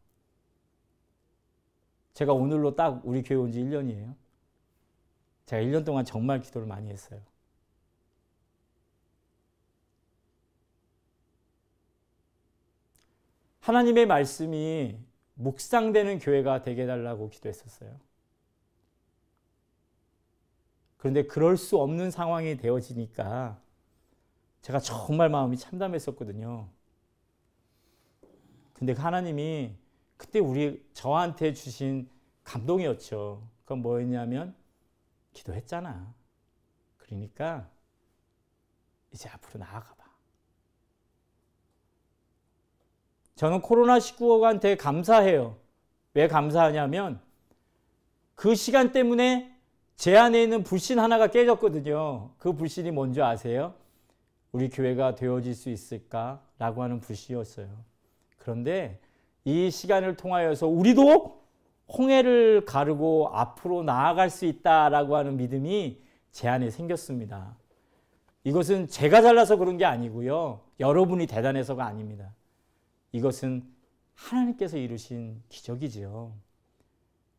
제가 2.13 2.33
오늘로 2.33 2.75
딱 2.75 3.01
우리 3.05 3.23
교회 3.23 3.37
온 3.37 3.51
지 3.51 3.59
1년이에요. 3.61 4.15
제가 5.45 5.61
1년 5.61 5.85
동안 5.85 6.05
정말 6.05 6.41
기도를 6.41 6.67
많이 6.67 6.89
했어요. 6.89 7.21
하나님의 13.61 14.05
말씀이 14.07 14.97
묵상되는 15.35 16.19
교회가 16.19 16.61
되게 16.61 16.83
해달라고 16.83 17.29
기도했었어요. 17.29 17.99
그런데 20.97 21.23
그럴 21.25 21.57
수 21.57 21.77
없는 21.79 22.11
상황이 22.11 22.57
되어지니까 22.57 23.59
제가 24.61 24.79
정말 24.79 25.29
마음이 25.29 25.57
참담했었거든요. 25.57 26.69
근데 28.73 28.93
하나님이 28.93 29.75
그때 30.21 30.37
우리 30.37 30.85
저한테 30.93 31.51
주신 31.51 32.07
감동이었죠. 32.43 33.41
그건 33.63 33.81
뭐였냐면 33.81 34.53
기도했잖아. 35.33 36.13
그러니까 36.99 37.67
이제 39.11 39.27
앞으로 39.29 39.61
나아가 39.61 39.95
봐. 39.95 40.05
저는 43.33 43.63
코로나19한테 43.63 44.77
감사해요. 44.77 45.57
왜 46.13 46.27
감사하냐면 46.27 47.19
그 48.35 48.53
시간 48.53 48.91
때문에 48.91 49.57
제 49.95 50.15
안에 50.15 50.43
있는 50.43 50.63
불신 50.63 50.99
하나가 50.99 51.31
깨졌거든요. 51.31 52.35
그 52.37 52.53
불신이 52.53 52.91
뭔지 52.91 53.23
아세요? 53.23 53.73
우리 54.51 54.69
교회가 54.69 55.15
되어질 55.15 55.55
수 55.55 55.71
있을까라고 55.71 56.83
하는 56.83 56.99
불신이었어요. 56.99 57.67
그런데 58.37 59.01
이 59.45 59.71
시간을 59.71 60.15
통하여서 60.17 60.67
우리도 60.67 61.41
홍해를 61.97 62.65
가르고 62.65 63.29
앞으로 63.33 63.83
나아갈 63.83 64.29
수 64.29 64.45
있다라고 64.45 65.15
하는 65.15 65.37
믿음이 65.37 66.01
제 66.31 66.47
안에 66.47 66.69
생겼습니다. 66.69 67.55
이것은 68.43 68.87
제가 68.87 69.21
잘나서 69.21 69.57
그런 69.57 69.77
게 69.77 69.85
아니고요. 69.85 70.61
여러분이 70.79 71.27
대단해서가 71.27 71.85
아닙니다. 71.85 72.33
이것은 73.11 73.63
하나님께서 74.15 74.77
이루신 74.77 75.41
기적이지요. 75.49 76.33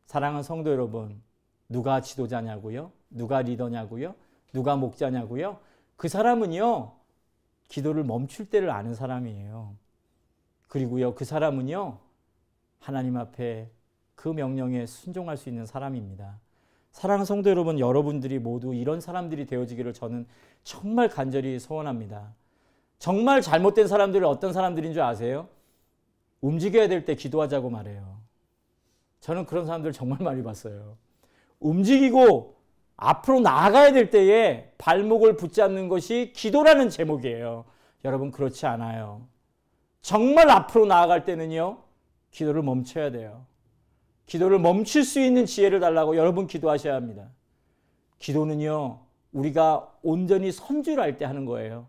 사랑하는 0.07 0.43
성도 0.43 0.71
여러분, 0.71 1.23
누가 1.69 2.01
지도자냐고요? 2.01 2.93
누가 3.11 3.41
리더냐고요? 3.41 4.15
누가 4.53 4.77
목자냐고요? 4.77 5.59
그 5.97 6.09
사람은요, 6.09 6.93
기도를 7.69 8.05
멈출 8.05 8.51
때를 8.51 8.71
아는 8.71 8.95
사람이에요. 8.95 9.75
그리고요, 10.73 11.15
그 11.15 11.27
사람은요, 11.27 11.99
하나님 12.79 13.19
앞에 13.19 13.69
그 14.15 14.31
명령에 14.31 14.87
순종할 14.87 15.37
수 15.37 15.51
있는 15.51 15.67
사람입니다. 15.67 16.41
사랑하는 16.93 17.27
성도 17.27 17.51
여러분, 17.51 17.79
여러분들이 17.79 18.39
모두 18.39 18.73
이런 18.73 18.99
사람들이 18.99 19.45
되어지기를 19.45 19.93
저는 19.93 20.27
정말 20.65 21.11
간절히 21.11 21.59
소원합니다. 21.59 22.35
정말 22.99 23.43
잘못된 23.43 23.87
사람들이 23.87 24.25
어떤 24.25 24.55
사람들인 24.55 24.95
줄 24.95 25.03
아세요? 25.03 25.47
움직여야 26.41 26.89
될 26.89 27.05
때 27.05 27.17
기도하자고 27.17 27.69
말해요. 27.69 28.17
저는 29.21 29.45
그런 29.45 29.67
사람들 29.67 29.93
정말 29.93 30.21
많이 30.21 30.43
봤어요. 30.43 30.97
움직이고 31.61 32.57
앞으로 32.97 33.41
나아가야 33.41 33.93
될 33.93 34.09
때에 34.09 34.73
발목을 34.79 35.37
붙잡는 35.37 35.89
것이 35.89 36.33
기도라는 36.35 36.89
제목이에요. 36.89 37.67
여러분 38.07 38.31
그렇지 38.31 38.65
않아요. 38.65 39.31
정말 40.03 40.51
앞으로 40.51 40.87
나아갈 40.87 41.25
때는요. 41.25 41.79
기도를 42.33 42.63
멈춰야 42.63 43.11
돼요. 43.11 43.45
기도를 44.27 44.59
멈출 44.59 45.05
수 45.05 45.21
있는 45.21 45.47
지혜를 45.47 45.81
달라고 45.81 46.17
여러분 46.17 46.47
기도하셔야 46.47 46.95
합니다. 46.95 47.29
기도는요. 48.19 48.99
우리가 49.33 49.89
온전히 50.03 50.53
선주를 50.53 51.17
때 51.17 51.25
하는 51.25 51.45
거예요. 51.45 51.87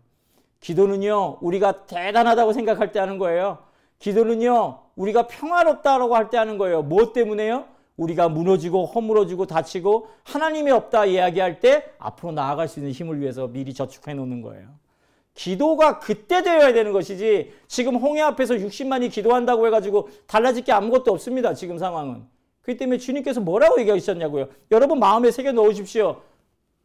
기도는요. 0.60 1.38
우리가 1.40 1.86
대단하다고 1.86 2.52
생각할 2.52 2.92
때 2.92 2.98
하는 2.98 3.18
거예요. 3.18 3.58
기도는요. 3.98 4.80
우리가 4.96 5.26
평화롭다라고 5.26 6.14
할 6.14 6.30
때 6.30 6.38
하는 6.38 6.56
거예요. 6.58 6.82
무엇 6.82 7.12
때문에요? 7.12 7.66
우리가 7.96 8.28
무너지고 8.28 8.86
허물어지고 8.86 9.46
다치고 9.46 10.08
하나님이 10.24 10.70
없다 10.70 11.04
이야기할 11.06 11.60
때 11.60 11.92
앞으로 11.98 12.32
나아갈 12.32 12.66
수 12.68 12.80
있는 12.80 12.92
힘을 12.92 13.20
위해서 13.20 13.46
미리 13.46 13.72
저축해 13.72 14.14
놓는 14.14 14.42
거예요. 14.42 14.68
기도가 15.34 15.98
그때 15.98 16.42
되어야 16.42 16.72
되는 16.72 16.92
것이지 16.92 17.52
지금 17.66 17.96
홍해 17.96 18.22
앞에서 18.22 18.54
60만이 18.54 19.10
기도한다고 19.10 19.66
해가지고 19.66 20.08
달라질 20.26 20.64
게 20.64 20.72
아무것도 20.72 21.12
없습니다. 21.12 21.54
지금 21.54 21.76
상황은. 21.76 22.24
그렇기 22.62 22.78
때문에 22.78 22.98
주님께서 22.98 23.40
뭐라고 23.40 23.80
얘기하셨냐고요. 23.80 24.48
여러분 24.70 24.98
마음에 24.98 25.30
새겨 25.30 25.52
넣으십시오. 25.52 26.22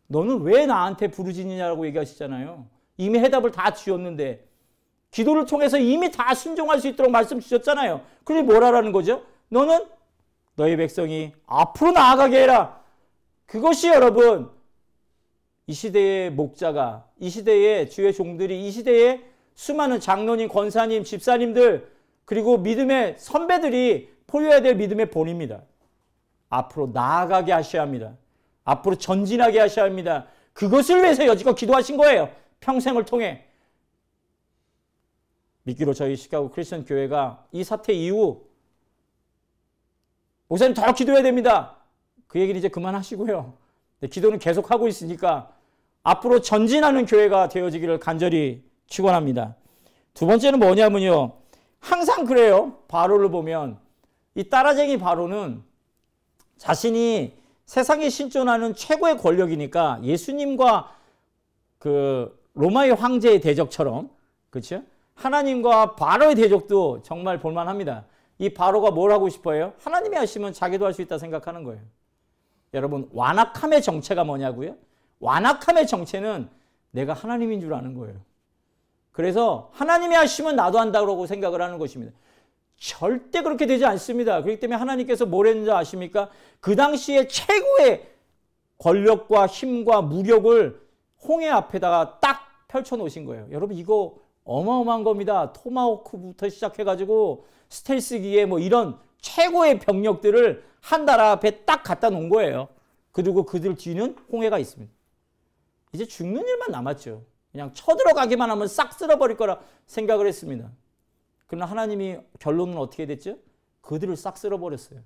너는 0.07 0.41
왜 0.41 0.65
나한테 0.65 1.09
부르짖느냐고 1.09 1.85
얘기하시잖아요. 1.87 2.65
이미 2.97 3.19
해답을 3.19 3.51
다 3.51 3.73
주었는데 3.73 4.45
기도를 5.11 5.45
통해서 5.45 5.77
이미 5.77 6.11
다 6.11 6.33
순종할 6.33 6.79
수 6.79 6.87
있도록 6.87 7.11
말씀 7.11 7.39
주셨잖아요. 7.39 8.01
그게 8.23 8.41
뭐라라는 8.41 8.91
거죠? 8.91 9.23
너는 9.49 9.85
너희 10.55 10.75
백성이 10.75 11.33
앞으로 11.45 11.91
나아가게 11.91 12.41
해라. 12.41 12.81
그것이 13.45 13.87
여러분 13.87 14.51
이 15.67 15.73
시대의 15.73 16.31
목자가 16.31 17.08
이 17.19 17.29
시대의 17.29 17.89
주의 17.89 18.13
종들이 18.13 18.65
이 18.65 18.71
시대의 18.71 19.25
수많은 19.55 19.99
장로님, 19.99 20.47
권사님, 20.47 21.03
집사님들 21.03 21.91
그리고 22.25 22.57
믿음의 22.57 23.15
선배들이 23.17 24.09
포효해야 24.27 24.61
될 24.61 24.75
믿음의 24.75 25.11
본입니다. 25.11 25.63
앞으로 26.49 26.91
나아가게 26.93 27.51
하셔야 27.51 27.81
합니다. 27.81 28.15
앞으로 28.63 28.95
전진하게 28.95 29.59
하셔야 29.59 29.85
합니다. 29.85 30.27
그것을 30.53 31.01
위해서 31.01 31.25
여지껏 31.25 31.55
기도하신 31.55 31.97
거예요. 31.97 32.31
평생을 32.59 33.05
통해. 33.05 33.45
믿기로 35.63 35.93
저희 35.93 36.15
시카고 36.15 36.51
크리스천 36.51 36.85
교회가 36.85 37.45
이 37.51 37.63
사태 37.63 37.93
이후 37.93 38.45
목사님 40.47 40.73
더 40.73 40.93
기도해야 40.93 41.21
됩니다. 41.21 41.77
그 42.27 42.39
얘기를 42.39 42.57
이제 42.57 42.69
그만하시고요. 42.69 43.57
기도는 44.09 44.39
계속하고 44.39 44.87
있으니까 44.87 45.53
앞으로 46.03 46.41
전진하는 46.41 47.05
교회가 47.05 47.49
되어지기를 47.49 47.99
간절히 47.99 48.63
축원합니다. 48.87 49.55
두 50.13 50.25
번째는 50.25 50.59
뭐냐면요. 50.59 51.33
항상 51.79 52.25
그래요. 52.25 52.77
바로를 52.87 53.29
보면 53.31 53.77
이 54.35 54.43
따라쟁이 54.49 54.97
바로는 54.97 55.63
자신이 56.57 57.37
세상에 57.65 58.09
신존하는 58.09 58.75
최고의 58.75 59.17
권력이니까 59.17 59.99
예수님과 60.03 60.91
그 61.77 62.37
로마의 62.55 62.95
황제의 62.95 63.41
대적처럼 63.41 64.09
그렇죠? 64.49 64.83
하나님과 65.15 65.95
바로의 65.95 66.35
대적도 66.35 67.01
정말 67.03 67.39
볼만합니다. 67.39 68.05
이 68.39 68.49
바로가 68.49 68.91
뭘 68.91 69.11
하고 69.11 69.29
싶어요? 69.29 69.73
하나님이 69.83 70.15
하시면 70.15 70.53
자기도 70.53 70.85
할 70.85 70.93
수 70.93 71.01
있다 71.01 71.17
생각하는 71.17 71.63
거예요. 71.63 71.81
여러분 72.73 73.09
완악함의 73.13 73.81
정체가 73.81 74.23
뭐냐고요? 74.23 74.75
완악함의 75.19 75.87
정체는 75.87 76.49
내가 76.91 77.13
하나님인 77.13 77.61
줄 77.61 77.73
아는 77.73 77.93
거예요. 77.93 78.15
그래서 79.11 79.69
하나님이 79.73 80.15
하시면 80.15 80.55
나도 80.55 80.79
한다고 80.79 81.25
생각을 81.25 81.61
하는 81.61 81.77
것입니다. 81.77 82.13
절대 82.77 83.41
그렇게 83.41 83.65
되지 83.65 83.85
않습니다. 83.85 84.41
그렇기 84.41 84.59
때문에 84.59 84.77
하나님께서 84.77 85.25
뭘 85.25 85.47
했는지 85.47 85.69
아십니까? 85.71 86.29
그 86.61 86.75
당시에 86.75 87.27
최고의 87.27 88.07
권력과 88.77 89.47
힘과 89.47 90.01
무력을 90.01 90.81
홍해 91.27 91.49
앞에다가 91.49 92.19
딱 92.21 92.41
펼쳐 92.69 92.95
놓으신 92.95 93.25
거예요. 93.25 93.47
여러분 93.51 93.75
이거 93.75 94.15
어마어마한 94.45 95.03
겁니다. 95.03 95.51
토마호크부터 95.53 96.47
시작해가지고 96.47 97.45
스텔스기에 97.67 98.45
뭐 98.45 98.59
이런 98.59 98.97
최고의 99.19 99.79
병력들을 99.79 100.63
한 100.79 101.03
나라 101.03 101.31
앞에 101.31 101.65
딱 101.65 101.83
갖다 101.83 102.09
놓은 102.09 102.29
거예요. 102.29 102.69
그리고 103.11 103.43
그들 103.43 103.75
뒤는 103.75 104.15
홍해가 104.31 104.59
있습니다. 104.59 104.91
이제 105.93 106.05
죽는 106.05 106.47
일만 106.47 106.71
남았죠. 106.71 107.25
그냥 107.51 107.73
쳐들어가기만 107.73 108.49
하면 108.51 108.67
싹 108.67 108.93
쓸어버릴 108.93 109.37
거라 109.37 109.59
생각을 109.87 110.27
했습니다. 110.27 110.71
그러나 111.47 111.65
하나님이 111.65 112.19
결론은 112.39 112.77
어떻게 112.77 113.05
됐죠? 113.05 113.39
그들을 113.81 114.15
싹 114.15 114.37
쓸어버렸어요. 114.37 115.01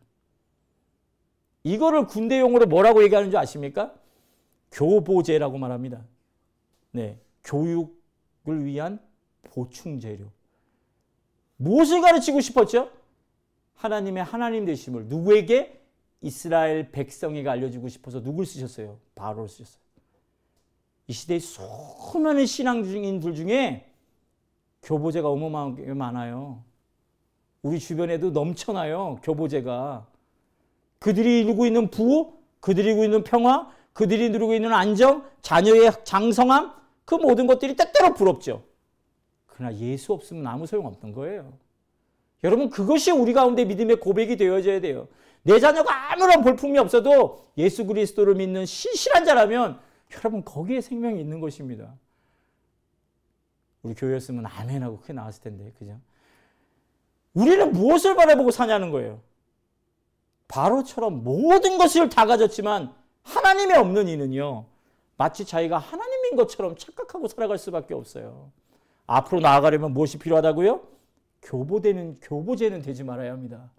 이거를 1.64 2.08
군대용으로 2.08 2.66
뭐라고 2.66 3.04
얘기하는 3.04 3.30
줄 3.30 3.40
아십니까? 3.40 3.94
교보제라고 4.72 5.58
말합니다. 5.58 6.04
네, 6.92 7.20
교육을 7.46 8.66
위한 8.66 9.00
보충 9.44 10.00
재료. 10.00 10.26
무엇을 11.56 12.02
가르치고 12.02 12.42
싶었죠? 12.42 12.92
하나님의 13.76 14.24
하나님 14.24 14.66
되심을 14.66 15.06
누구에게 15.06 15.82
이스라엘 16.22 16.92
백성에게 16.92 17.48
알려주고 17.48 17.88
싶어서 17.88 18.22
누굴 18.22 18.46
쓰셨어요? 18.46 19.00
바로를 19.16 19.48
쓰셨어요. 19.48 19.83
이 21.08 21.14
시대에 21.14 21.40
수많은 21.40 22.46
신앙인들 22.46 23.36
중에 23.36 23.90
교보제가 24.84 25.30
어마어마하게 25.30 25.94
많아요. 25.94 26.64
우리 27.62 27.80
주변에도 27.80 28.32
넘쳐나요. 28.32 29.20
교보제가. 29.24 30.06
그들이 31.00 31.46
누고 31.46 31.66
있는 31.66 31.90
부, 31.90 32.34
그들이 32.60 32.92
누고 32.92 33.04
있는 33.04 33.24
평화, 33.24 33.70
그들이 33.94 34.30
누리고 34.30 34.54
있는 34.54 34.74
안정, 34.74 35.26
자녀의 35.42 35.92
장성함, 36.04 36.74
그 37.06 37.16
모든 37.16 37.48
것들이 37.48 37.76
때때로 37.76 38.14
부럽죠. 38.14 38.64
그러나 39.48 39.76
예수 39.76 40.14
없으면 40.14 40.48
아무 40.48 40.66
소용없는 40.66 41.14
거예요. 41.14 41.54
여러분 42.44 42.70
그것이 42.70 43.12
우리 43.12 43.34
가운데 43.34 43.66
믿음의 43.66 43.98
고백이 43.98 44.36
되어져야 44.38 44.82
돼요. 44.82 45.08
내 45.44 45.60
자녀가 45.60 46.12
아무런 46.12 46.42
볼품이 46.42 46.78
없어도 46.80 47.46
예수 47.58 47.86
그리스도를 47.86 48.36
믿는 48.36 48.66
신실한 48.66 49.26
자라면 49.26 49.80
여러분 50.18 50.44
거기에 50.44 50.82
생명이 50.82 51.20
있는 51.20 51.40
것입니다. 51.40 51.96
우리 53.82 53.94
교회였으면 53.94 54.46
아멘하고 54.46 55.00
크게 55.00 55.14
나왔을 55.14 55.44
텐데 55.44 55.72
그죠? 55.78 56.00
우리는 57.34 57.72
무엇을 57.72 58.16
바라보고 58.16 58.52
사냐는 58.52 58.92
거예요. 58.92 59.22
바로처럼 60.48 61.24
모든 61.24 61.78
것을 61.78 62.10
다 62.10 62.26
가졌지만 62.26 62.94
하나님이 63.24 63.74
없는 63.74 64.08
이는요. 64.08 64.66
마치 65.18 65.46
자기가 65.46 65.78
하나님인 65.78 66.36
것처럼 66.36 66.76
착각하고 66.76 67.28
살아갈 67.28 67.58
수밖에 67.58 67.94
없어요. 67.94 68.52
앞으로 69.08 69.42
나아가려면 69.42 69.94
무엇이 69.94 70.18
필요하다고요? 70.20 70.82
교보되는 71.42 72.20
교보제는 72.22 72.82
되지 72.82 73.04
말아야 73.04 73.32
합니다. 73.32 73.70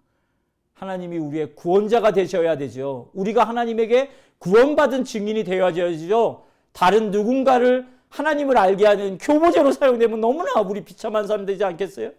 하나님이 0.75 1.17
우리의 1.17 1.55
구원자가 1.55 2.11
되셔야 2.11 2.57
되죠. 2.57 3.09
우리가 3.13 3.43
하나님에게 3.45 4.11
구원받은 4.39 5.05
증인이 5.05 5.43
되어야죠. 5.45 6.43
다른 6.73 7.11
누군가를 7.11 7.87
하나님을 8.09 8.57
알게 8.57 8.85
하는 8.85 9.17
교보제로 9.17 9.71
사용되면 9.71 10.19
너무나 10.21 10.59
우리 10.61 10.83
비참한 10.83 11.27
사람 11.27 11.45
되지 11.45 11.63
않겠어요? 11.63 12.11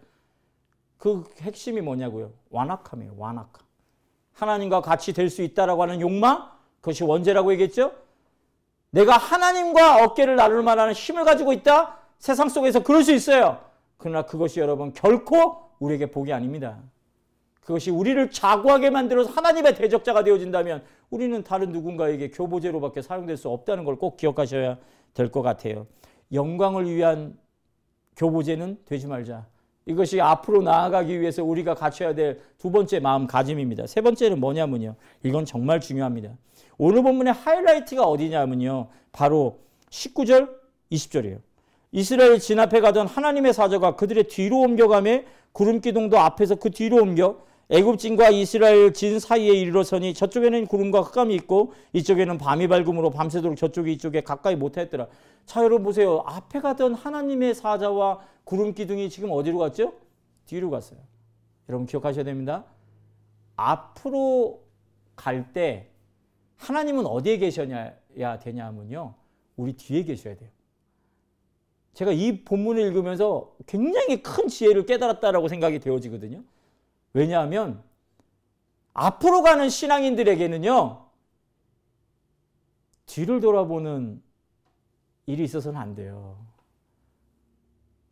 그 0.99 1.25
핵심이 1.43 1.81
뭐냐고요? 1.83 2.33
완악함이에요. 2.51 3.15
완악함. 3.19 3.49
하나님과 4.33 4.81
같이 4.81 5.13
될 5.13 5.31
수 5.31 5.43
있다라고 5.43 5.83
하는 5.83 6.01
욕망? 6.01 6.51
그것이 6.81 7.05
원죄라고 7.05 7.53
얘기했죠? 7.53 7.93
내가 8.91 9.17
하나님과 9.19 10.05
어깨를 10.05 10.37
나눌 10.37 10.63
만한 10.63 10.93
힘을 10.93 11.25
가지고 11.25 11.53
있다? 11.53 11.99
세상 12.19 12.49
속에서 12.49 12.83
그럴 12.83 13.05
수 13.05 13.13
있어요. 13.13 13.61
그러나 13.99 14.23
그것이 14.23 14.61
여러분 14.61 14.95
결코 14.95 15.69
우리에게 15.79 16.07
복이 16.11 16.33
아닙니다. 16.33 16.79
그것이 17.67 17.91
우리를 17.91 18.31
자고하게 18.31 18.91
만들어서 18.91 19.31
하나님의 19.33 19.75
대적자가 19.75 20.23
되어진다면 20.23 20.85
우리는 21.11 21.43
다른 21.43 21.73
누군가에게 21.73 22.31
교보제로밖에 22.31 23.03
사용될 23.03 23.37
수 23.37 23.49
없다는 23.49 23.85
걸 23.85 23.97
꼭 23.97 24.17
기억하셔야 24.17 24.79
될 25.15 25.33
것 25.33 25.43
같아요. 25.43 25.89
영광을 26.33 26.89
위한 26.89 27.37
교보제는 28.17 28.79
되지 28.85 29.09
말자. 29.09 29.47
이것이 29.85 30.21
앞으로 30.21 30.63
나아가기 30.63 31.21
위해서 31.21 31.43
우리가 31.43 31.75
갖춰야 31.75 32.15
될 32.15 32.41
두 32.59 32.71
번째 32.71 33.01
마음가짐입니다. 33.01 33.89
세 33.89 34.01
번째는 34.01 34.39
뭐냐면요. 34.39 34.95
이건 35.25 35.45
정말 35.45 35.81
중요합니다. 35.81 36.31
오늘 36.79 37.03
본문의 37.03 37.33
하이라이트가 37.33 38.05
어디냐면요. 38.05 38.89
바로 39.11 39.59
19절, 39.91 40.51
20절이에요. 40.93 41.41
이스라엘 41.91 42.39
진압해 42.39 42.81
가던 42.81 43.09
하나님의 43.09 43.53
사자가 43.53 43.97
그들의 43.97 44.25
뒤로 44.29 44.61
옮겨가며 44.61 45.23
구름 45.51 45.81
기둥도 45.81 46.17
앞에서 46.19 46.55
그 46.57 46.71
뒤로 46.71 46.99
옮겨 47.03 47.45
애굽진과 47.69 48.31
이스라엘 48.31 48.93
진 48.93 49.19
사이에 49.19 49.53
이르러서니 49.53 50.15
저쪽에는 50.15 50.67
구름과 50.67 51.01
흑암이 51.01 51.35
있고 51.35 51.73
이쪽에는 51.95 52.39
밤이 52.39 52.69
밝음으로 52.69 53.11
밤새도록 53.11 53.57
저쪽이 53.57 53.93
이쪽에 53.95 54.21
가까이 54.21 54.55
못했더라. 54.55 55.09
자 55.47 55.65
여러분 55.65 55.83
보세요. 55.83 56.23
앞에 56.27 56.61
가던 56.61 56.95
하나님의 56.95 57.55
사자와 57.55 58.21
구름 58.45 58.73
기둥이 58.73 59.11
지금 59.11 59.31
어디로 59.33 59.59
갔죠? 59.59 59.95
뒤로 60.45 60.71
갔어요. 60.71 61.01
여러분 61.69 61.87
기억하셔야 61.87 62.25
됩니다. 62.25 62.65
앞으로 63.57 64.63
갈 65.17 65.53
때 65.53 65.89
하나님은 66.59 67.07
어디에 67.07 67.39
계셔야 67.39 67.93
되냐면요. 68.43 69.15
우리 69.57 69.73
뒤에 69.73 70.05
계셔야 70.05 70.37
돼요. 70.37 70.51
제가 71.95 72.13
이 72.13 72.45
본문을 72.45 72.81
읽으면서 72.83 73.57
굉장히 73.67 74.23
큰 74.23 74.49
지혜를 74.49 74.87
깨달았다라고 74.87 75.49
생각이 75.49 75.81
되어지거든요. 75.81 76.43
왜냐하면 77.17 77.83
앞으로 78.93 79.43
가는 79.43 79.71
신앙인들에게는요. 79.71 81.07
뒤를 83.07 83.41
돌아보는 83.41 84.23
일이 85.25 85.45
있어서는 85.45 85.81
안 85.81 85.95
돼요. 85.95 86.37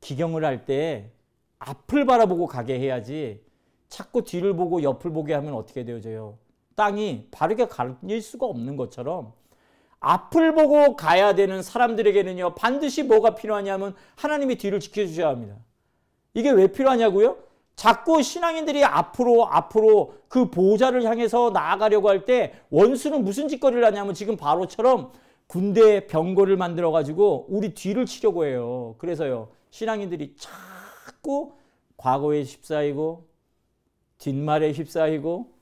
기경을 0.01 0.43
할 0.43 0.65
때 0.65 1.11
앞을 1.59 2.07
바라보고 2.07 2.47
가게 2.47 2.79
해야지 2.79 3.45
자꾸 3.91 4.25
뒤를 4.25 4.57
보고 4.57 4.83
옆을 4.83 5.13
보게 5.13 5.35
하면 5.35 5.53
어떻게 5.53 5.85
되어져요? 5.85 6.39
땅이 6.75 7.29
바르게 7.31 7.67
갈릴 7.67 8.23
수가 8.23 8.47
없는 8.47 8.77
것처럼 8.79 9.35
앞을 10.01 10.55
보고 10.55 10.97
가야 10.97 11.35
되는 11.35 11.63
사람들에게는요 11.63 12.55
반드시 12.55 13.03
뭐가 13.03 13.35
필요하냐면 13.35 13.95
하나님이 14.17 14.57
뒤를 14.57 14.81
지켜주셔야 14.81 15.29
합니다. 15.29 15.57
이게 16.33 16.51
왜 16.51 16.69
필요하냐고요? 16.69 17.53
자꾸 17.77 18.23
신앙인들이 18.23 18.85
앞으로 18.85 19.47
앞으로 19.47 20.15
그 20.29 20.51
보좌를 20.51 21.05
향해서 21.05 21.51
나아가려고 21.51 22.09
할 22.09 22.25
때 22.25 22.55
원수는 22.71 23.25
무슨 23.25 23.49
짓거리를 23.49 23.85
하냐면 23.85 24.15
지금 24.15 24.37
바로처럼 24.37 25.13
군대 25.47 26.07
병거를 26.07 26.57
만들어 26.57 26.91
가지고 26.91 27.47
우리 27.49 27.75
뒤를 27.75 28.07
치려고 28.07 28.47
해요. 28.47 28.95
그래서요. 28.99 29.49
신앙인들이 29.71 30.37
자꾸 30.39 31.53
과거에 31.97 32.43
휩싸이고 32.43 33.27
뒷말에 34.19 34.73
휩싸이고 34.73 35.53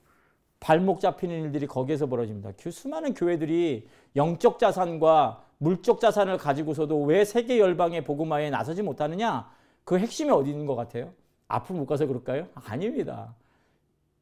발목 0.59 1.01
잡히는 1.01 1.43
일들이 1.43 1.67
거기에서 1.67 2.05
벌어집니다. 2.07 2.51
그 2.61 2.71
수많은 2.71 3.13
교회들이 3.13 3.87
영적 4.15 4.59
자산과 4.59 5.43
물적 5.57 5.99
자산을 5.99 6.37
가지고서도 6.37 7.01
왜 7.03 7.25
세계 7.25 7.59
열방의 7.59 8.03
복음화에 8.05 8.49
나서지 8.49 8.81
못하느냐? 8.83 9.49
그 9.83 9.97
핵심이 9.97 10.29
어디 10.29 10.51
있는 10.51 10.65
것 10.65 10.75
같아요? 10.75 11.11
앞으로 11.47 11.79
못 11.79 11.85
가서 11.85 12.05
그럴까요? 12.05 12.47
아닙니다. 12.53 13.35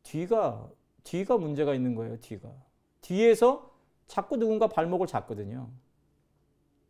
뒤가 0.04 0.68
뒤가 1.04 1.38
문제가 1.38 1.74
있는 1.74 1.96
거예요. 1.96 2.20
뒤가 2.20 2.50
뒤에서 3.02 3.72
자꾸 4.08 4.38
누군가 4.38 4.68
발목을 4.68 5.08
잡거든요. 5.08 5.70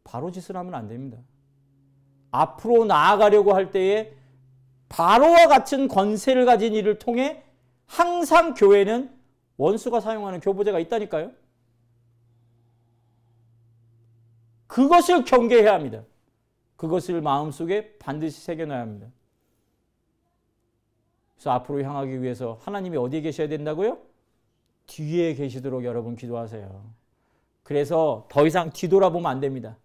바로 0.03 0.31
짓을 0.31 0.57
하면 0.57 0.73
안 0.73 0.87
됩니다. 0.87 1.17
앞으로 2.31 2.85
나아가려고 2.85 3.53
할 3.53 3.71
때에 3.71 4.13
바로와 4.89 5.47
같은 5.47 5.87
권세를 5.87 6.45
가진 6.45 6.73
이를 6.73 6.99
통해 6.99 7.43
항상 7.85 8.53
교회는 8.53 9.15
원수가 9.57 9.99
사용하는 9.99 10.39
교보제가 10.39 10.79
있다니까요. 10.79 11.31
그것을 14.67 15.25
경계해야 15.25 15.73
합니다. 15.73 16.03
그것을 16.77 17.21
마음속에 17.21 17.97
반드시 17.99 18.41
새겨놔야 18.41 18.79
합니다. 18.79 19.07
그래서 21.41 21.51
앞으로 21.53 21.81
향하기 21.81 22.21
위해서 22.21 22.59
하나님이 22.61 22.97
어디에 22.97 23.21
계셔야 23.21 23.47
된다고요? 23.47 23.97
뒤에 24.85 25.33
계시도록 25.33 25.83
여러분 25.85 26.15
기도하세요. 26.15 26.83
그래서 27.63 28.27
더 28.29 28.45
이상 28.45 28.69
뒤돌아보면 28.71 29.25
안 29.25 29.39
됩니다. 29.39 29.75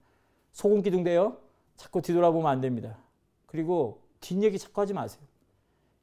소금 0.53 0.83
기둥대요. 0.83 1.39
자꾸 1.79 2.03
뒤돌아보면 2.03 2.47
안 2.47 2.61
됩니다. 2.61 2.99
그리고 3.47 4.03
뒷얘기 4.21 4.59
자꾸 4.59 4.83
하지 4.83 4.93
마세요. 4.93 5.23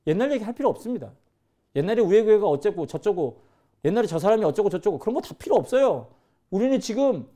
옛날 0.08 0.32
얘기 0.32 0.44
할 0.44 0.56
필요 0.56 0.70
없습니다. 0.70 1.12
옛날에 1.76 2.02
우리 2.02 2.24
교회가 2.24 2.48
어쩌고 2.48 2.88
저쩌고 2.88 3.44
옛날에 3.86 4.08
저 4.08 4.18
사람이 4.18 4.44
어쩌고 4.44 4.72
저쩌고 4.72 4.98
그런 4.98 5.14
거 5.14 5.22
다 5.22 5.36
필요 5.38 5.56
없어요. 5.56 6.08
우리는 6.50 6.80
지금 6.80 7.30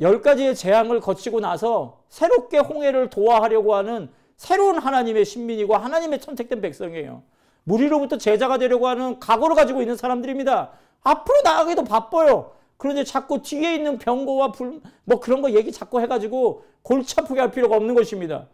열 0.00 0.22
가지의 0.22 0.54
재앙을 0.54 1.00
거치고 1.00 1.40
나서 1.40 2.00
새롭게 2.08 2.56
홍해를 2.56 3.10
도와하려고 3.10 3.74
하는 3.74 4.10
새로운 4.36 4.78
하나님의 4.78 5.24
신민이고 5.24 5.76
하나님의 5.76 6.20
선택된 6.20 6.60
백성이에요. 6.60 7.22
무리로부터 7.64 8.18
제자가 8.18 8.58
되려고 8.58 8.86
하는 8.86 9.18
각오를 9.18 9.56
가지고 9.56 9.80
있는 9.80 9.96
사람들입니다. 9.96 10.70
앞으로 11.02 11.42
나가기도 11.42 11.84
바빠요. 11.84 12.52
그런데 12.76 13.04
자꾸 13.04 13.42
뒤에 13.42 13.74
있는 13.74 13.98
병고와 13.98 14.52
불, 14.52 14.80
뭐 15.04 15.20
그런 15.20 15.40
거 15.40 15.50
얘기 15.52 15.72
자꾸 15.72 16.00
해가지고 16.00 16.64
골치 16.82 17.18
아프게 17.18 17.40
할 17.40 17.50
필요가 17.50 17.76
없는 17.76 17.94
것입니다. 17.94 18.48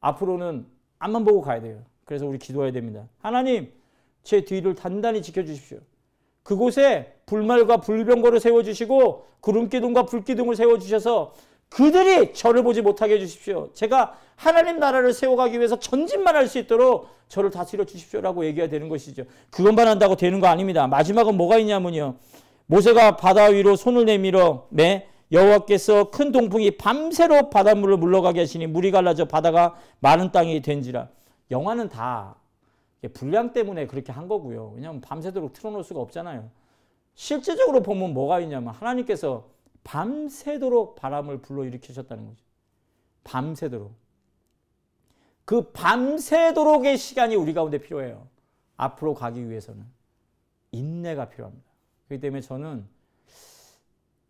앞으로는 0.00 0.66
앞만 0.98 1.24
보고 1.24 1.40
가야 1.40 1.60
돼요. 1.60 1.82
그래서 2.04 2.26
우리 2.26 2.38
기도해야 2.38 2.72
됩니다. 2.72 3.08
하나님, 3.18 3.72
제 4.22 4.44
뒤를 4.44 4.74
단단히 4.74 5.22
지켜주십시오. 5.22 5.78
그곳에 6.42 7.14
불말과 7.26 7.78
불병거를 7.78 8.40
세워주시고 8.40 9.26
구름기둥과 9.40 10.04
불기둥을 10.04 10.56
세워주셔서 10.56 11.32
그들이 11.70 12.34
저를 12.34 12.62
보지 12.62 12.82
못하게 12.82 13.14
해주십시오. 13.14 13.70
제가 13.72 14.18
하나님 14.36 14.78
나라를 14.78 15.12
세워가기 15.12 15.58
위해서 15.58 15.78
전진만 15.78 16.34
할 16.36 16.48
수 16.48 16.58
있도록 16.58 17.08
저를 17.28 17.50
다스려 17.50 17.84
주십시오라고 17.84 18.44
얘기해야 18.46 18.68
되는 18.68 18.88
것이죠. 18.88 19.22
그것만 19.50 19.86
한다고 19.86 20.16
되는 20.16 20.40
거 20.40 20.48
아닙니다. 20.48 20.88
마지막은 20.88 21.36
뭐가 21.36 21.58
있냐면요. 21.58 22.16
모세가 22.66 23.16
바다 23.16 23.44
위로 23.44 23.76
손을 23.76 24.04
내밀어 24.04 24.66
매 24.70 25.06
여호와께서 25.30 26.10
큰 26.10 26.32
동풍이 26.32 26.72
밤새로 26.72 27.50
바닷물을 27.50 27.96
물러가게 27.98 28.40
하시니 28.40 28.66
물이 28.66 28.90
갈라져 28.90 29.26
바다가 29.26 29.76
마른 30.00 30.32
땅이 30.32 30.60
된지라. 30.62 31.08
영화는 31.52 31.88
다 31.88 32.34
분량 33.14 33.52
때문에 33.52 33.86
그렇게 33.86 34.10
한 34.10 34.26
거고요. 34.26 34.72
왜냐하면 34.74 35.00
밤새도록 35.00 35.52
틀어놓을 35.52 35.84
수가 35.84 36.00
없잖아요. 36.00 36.50
실제적으로 37.14 37.80
보면 37.82 38.12
뭐가 38.12 38.40
있냐면 38.40 38.74
하나님께서 38.74 39.44
밤새도록 39.84 40.96
바람을 40.96 41.42
불러일으키셨다는 41.42 42.26
거죠. 42.26 42.44
밤새도록. 43.24 43.92
그 45.44 45.72
밤새도록의 45.72 46.96
시간이 46.96 47.34
우리 47.34 47.54
가운데 47.54 47.78
필요해요. 47.78 48.28
앞으로 48.76 49.14
가기 49.14 49.48
위해서는 49.50 49.84
인내가 50.72 51.28
필요합니다. 51.28 51.68
그렇기 52.06 52.20
때문에 52.20 52.40
저는 52.40 52.86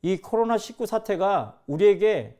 이 0.02 0.16
코로나19 0.16 0.86
사태가 0.86 1.60
우리에게 1.66 2.38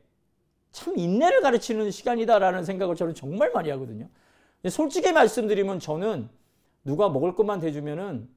참 0.71 0.97
인내를 0.97 1.41
가르치는 1.41 1.91
시간이다라는 1.91 2.65
생각을 2.65 2.95
저는 2.95 3.13
정말 3.13 3.51
많이 3.51 3.69
하거든요. 3.71 4.09
솔직히 4.69 5.11
말씀드리면 5.11 5.79
저는 5.79 6.29
누가 6.83 7.09
먹을 7.09 7.35
것만 7.35 7.59
대주면은 7.59 8.29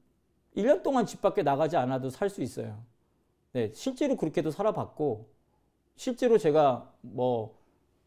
1년 0.55 0.83
동안 0.83 1.05
집 1.05 1.21
밖에 1.21 1.43
나가지 1.43 1.75
않아도 1.77 2.09
살 2.09 2.29
수 2.29 2.41
있어요. 2.41 2.83
네, 3.55 3.71
실제로 3.73 4.17
그렇게도 4.17 4.51
살아봤고, 4.51 5.29
실제로 5.95 6.37
제가 6.37 6.91
뭐 6.99 7.57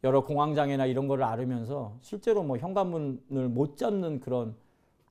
여러 0.04 0.22
공황장애나 0.22 0.84
이런 0.84 1.08
거를 1.08 1.24
앓으면서 1.24 1.96
실제로 2.02 2.42
뭐 2.42 2.58
현관문을 2.58 3.48
못 3.48 3.78
잡는 3.78 4.20
그런 4.20 4.54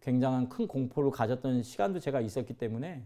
굉장한 0.02 0.48
큰 0.50 0.68
공포를 0.68 1.10
가졌던 1.10 1.64
시간도 1.64 2.00
제가 2.00 2.22
있었기 2.22 2.54
때문에 2.54 3.04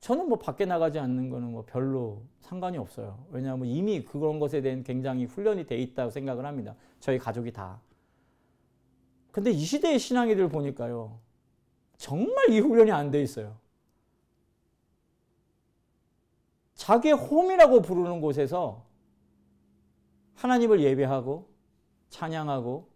저는 0.00 0.28
뭐 0.28 0.38
밖에 0.38 0.66
나가지 0.66 0.98
않는 0.98 1.30
거는 1.30 1.52
뭐 1.52 1.64
별로 1.64 2.22
상관이 2.40 2.78
없어요. 2.78 3.24
왜냐하면 3.30 3.68
이미 3.68 4.02
그런 4.04 4.40
것에 4.40 4.60
대한 4.60 4.82
굉장히 4.82 5.24
훈련이 5.24 5.66
돼 5.66 5.76
있다고 5.78 6.10
생각을 6.10 6.44
합니다. 6.44 6.74
저희 6.98 7.16
가족이 7.18 7.52
다. 7.52 7.80
근데 9.30 9.52
이 9.52 9.60
시대의 9.60 10.00
신앙이들 10.00 10.48
보니까요. 10.48 11.16
정말 11.96 12.50
이 12.50 12.58
훈련이 12.58 12.90
안 12.90 13.12
돼 13.12 13.22
있어요. 13.22 13.56
자기의 16.88 17.12
홈이라고 17.12 17.82
부르는 17.82 18.22
곳에서 18.22 18.86
하나님을 20.36 20.80
예배하고 20.80 21.46
찬양하고 22.08 22.88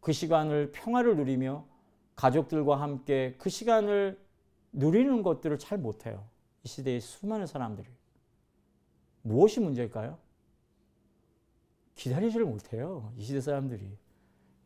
그 0.00 0.12
시간을 0.12 0.72
평화를 0.72 1.14
누리며 1.14 1.66
가족들과 2.16 2.80
함께 2.80 3.34
그 3.36 3.50
시간을 3.50 4.18
누리는 4.72 5.22
것들을 5.22 5.58
잘 5.58 5.76
못해요. 5.76 6.26
이 6.62 6.68
시대의 6.68 7.02
수많은 7.02 7.46
사람들이. 7.46 7.86
무엇이 9.20 9.60
문제일까요? 9.60 10.16
기다리지를 11.96 12.46
못해요. 12.46 13.12
이 13.18 13.22
시대 13.22 13.42
사람들이. 13.42 13.86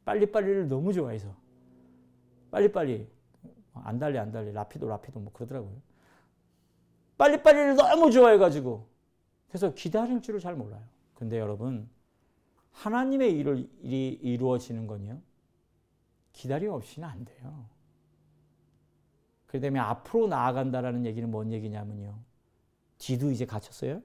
빨리빨리를 0.05 0.68
너무 0.68 0.93
좋아해서. 0.93 1.34
빨리빨리. 2.53 3.11
안 3.74 3.99
달리, 3.99 4.16
안 4.16 4.30
달리. 4.30 4.53
라피도, 4.53 4.86
라피도 4.86 5.18
뭐 5.18 5.32
그러더라고요. 5.32 5.88
빨리빨리를 7.19 7.77
너무 7.77 8.11
좋아해가지고. 8.11 8.87
그래서 9.49 9.75
기다릴 9.75 10.23
줄을 10.23 10.41
잘 10.41 10.55
몰라요. 10.55 10.83
근데 11.14 11.39
여러분, 11.39 11.89
하나님의 12.73 13.37
일을, 13.37 13.69
일이 13.83 14.19
이루어지는 14.23 14.87
건요. 14.87 15.21
기다림 16.33 16.71
없이는 16.71 17.07
안 17.09 17.25
돼요. 17.25 17.66
그렇기 19.47 19.62
때문에 19.62 19.81
앞으로 19.81 20.29
나아간다라는 20.29 21.05
얘기는 21.07 21.29
뭔 21.29 21.53
얘기냐면요. 21.53 22.14
뒤도 22.99 23.31
이제 23.31 23.45
갇혔어요. 23.45 24.03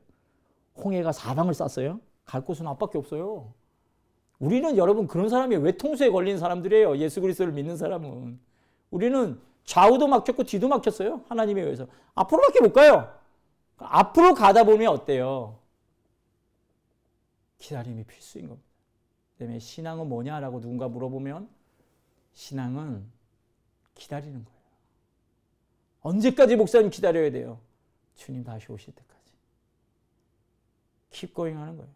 홍해가 0.78 1.12
사방을 1.12 1.54
쌌어요. 1.54 2.00
갈 2.26 2.44
곳은 2.44 2.66
앞밖에 2.68 2.98
없어요. 2.98 3.54
우리는 4.40 4.76
여러분 4.78 5.08
그런 5.08 5.30
사람이 5.30 5.58
외통수에 5.58 6.10
걸린 6.10 6.38
사람들이에요. 6.38 6.98
예수 6.98 7.22
그리스도를 7.22 7.54
믿는 7.54 7.78
사람은. 7.78 8.40
우리는 8.90 9.40
좌우도 9.66 10.08
막혔고 10.08 10.44
뒤도 10.44 10.68
막혔어요. 10.68 11.24
하나님에 11.30 11.62
의해서. 11.62 11.88
앞으로밖에 12.16 12.62
못 12.62 12.74
가요. 12.74 13.14
앞으로 13.78 14.34
가다 14.34 14.64
보면 14.64 14.90
어때요? 14.90 15.60
기다림이 17.58 18.04
필수인 18.04 18.48
겁니다. 18.48 18.68
때문에 19.38 19.60
신앙은 19.60 20.08
뭐냐라고 20.08 20.60
누군가 20.60 20.88
물어보면 20.88 21.50
신앙은 22.34 23.06
기다리는 23.96 24.44
거예요. 24.44 24.60
언제까지 26.02 26.56
목사님 26.56 26.90
기다려야 26.90 27.32
돼요? 27.32 27.60
주님 28.16 28.44
다시 28.44 28.72
오실 28.72 28.94
때까지. 28.94 29.14
going 31.34 31.58
하는 31.58 31.78
거예요. 31.78 31.92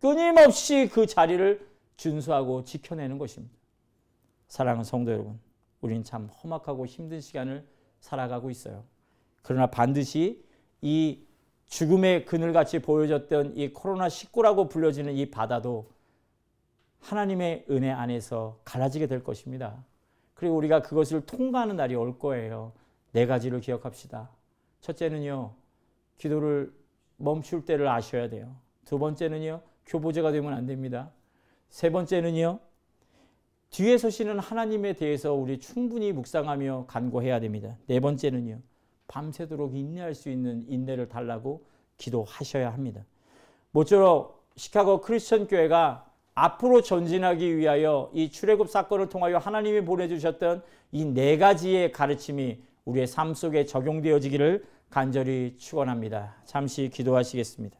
끊임없이 0.00 0.88
그 0.92 1.06
자리를 1.06 1.68
준수하고 1.96 2.64
지켜내는 2.64 3.18
것입니다. 3.18 3.54
사랑하는 4.48 4.84
성도 4.84 5.12
여러분, 5.12 5.38
우리는 5.80 6.04
참 6.04 6.26
험악하고 6.26 6.86
힘든 6.86 7.20
시간을 7.20 7.66
살아가고 8.00 8.50
있어요. 8.50 8.84
그러나 9.42 9.66
반드시 9.66 10.44
이 10.80 11.24
죽음의 11.66 12.24
그늘같이 12.24 12.80
보여졌던 12.80 13.56
이 13.56 13.72
코로나19라고 13.72 14.70
불려지는 14.70 15.14
이 15.14 15.30
바다도 15.30 15.90
하나님의 17.00 17.66
은혜 17.70 17.90
안에서 17.90 18.60
갈라지게 18.64 19.06
될 19.06 19.22
것입니다. 19.22 19.84
그리고 20.34 20.56
우리가 20.56 20.82
그것을 20.82 21.26
통과하는 21.26 21.76
날이 21.76 21.94
올 21.94 22.18
거예요. 22.18 22.72
네 23.12 23.26
가지를 23.26 23.60
기억합시다. 23.60 24.30
첫째는요, 24.80 25.54
기도를 26.16 26.72
멈출 27.16 27.64
때를 27.64 27.88
아셔야 27.88 28.28
돼요. 28.28 28.56
두 28.84 28.98
번째는요, 28.98 29.62
교보제가 29.86 30.32
되면 30.32 30.52
안 30.52 30.66
됩니다. 30.66 31.10
세 31.68 31.90
번째는요, 31.90 32.60
뒤에 33.70 33.98
서 33.98 34.10
시는 34.10 34.38
하나님에 34.38 34.94
대해서 34.94 35.34
우리 35.34 35.58
충분히 35.60 36.12
묵상하며 36.12 36.86
간구해야 36.88 37.40
됩니다. 37.40 37.76
네 37.86 38.00
번째는요, 38.00 38.60
밤새도록 39.08 39.76
인내할 39.76 40.14
수 40.14 40.30
있는 40.30 40.64
인내를 40.68 41.08
달라고 41.08 41.64
기도하셔야 41.96 42.72
합니다. 42.72 43.04
모쪼록 43.72 44.46
시카고 44.56 45.00
크리스천 45.02 45.46
교회가 45.46 46.06
앞으로 46.34 46.82
전진하기 46.82 47.56
위하여 47.56 48.10
이 48.14 48.30
출애굽 48.30 48.70
사건을 48.70 49.08
통하여 49.08 49.38
하나님이 49.38 49.84
보내주셨던 49.84 50.62
이 50.92 51.04
네 51.04 51.36
가지의 51.36 51.92
가르침이 51.92 52.62
우리의 52.84 53.06
삶 53.06 53.34
속에 53.34 53.66
적용되어지기를 53.66 54.64
간절히 54.88 55.56
축원합니다. 55.58 56.36
잠시 56.44 56.88
기도하시겠습니다. 56.88 57.76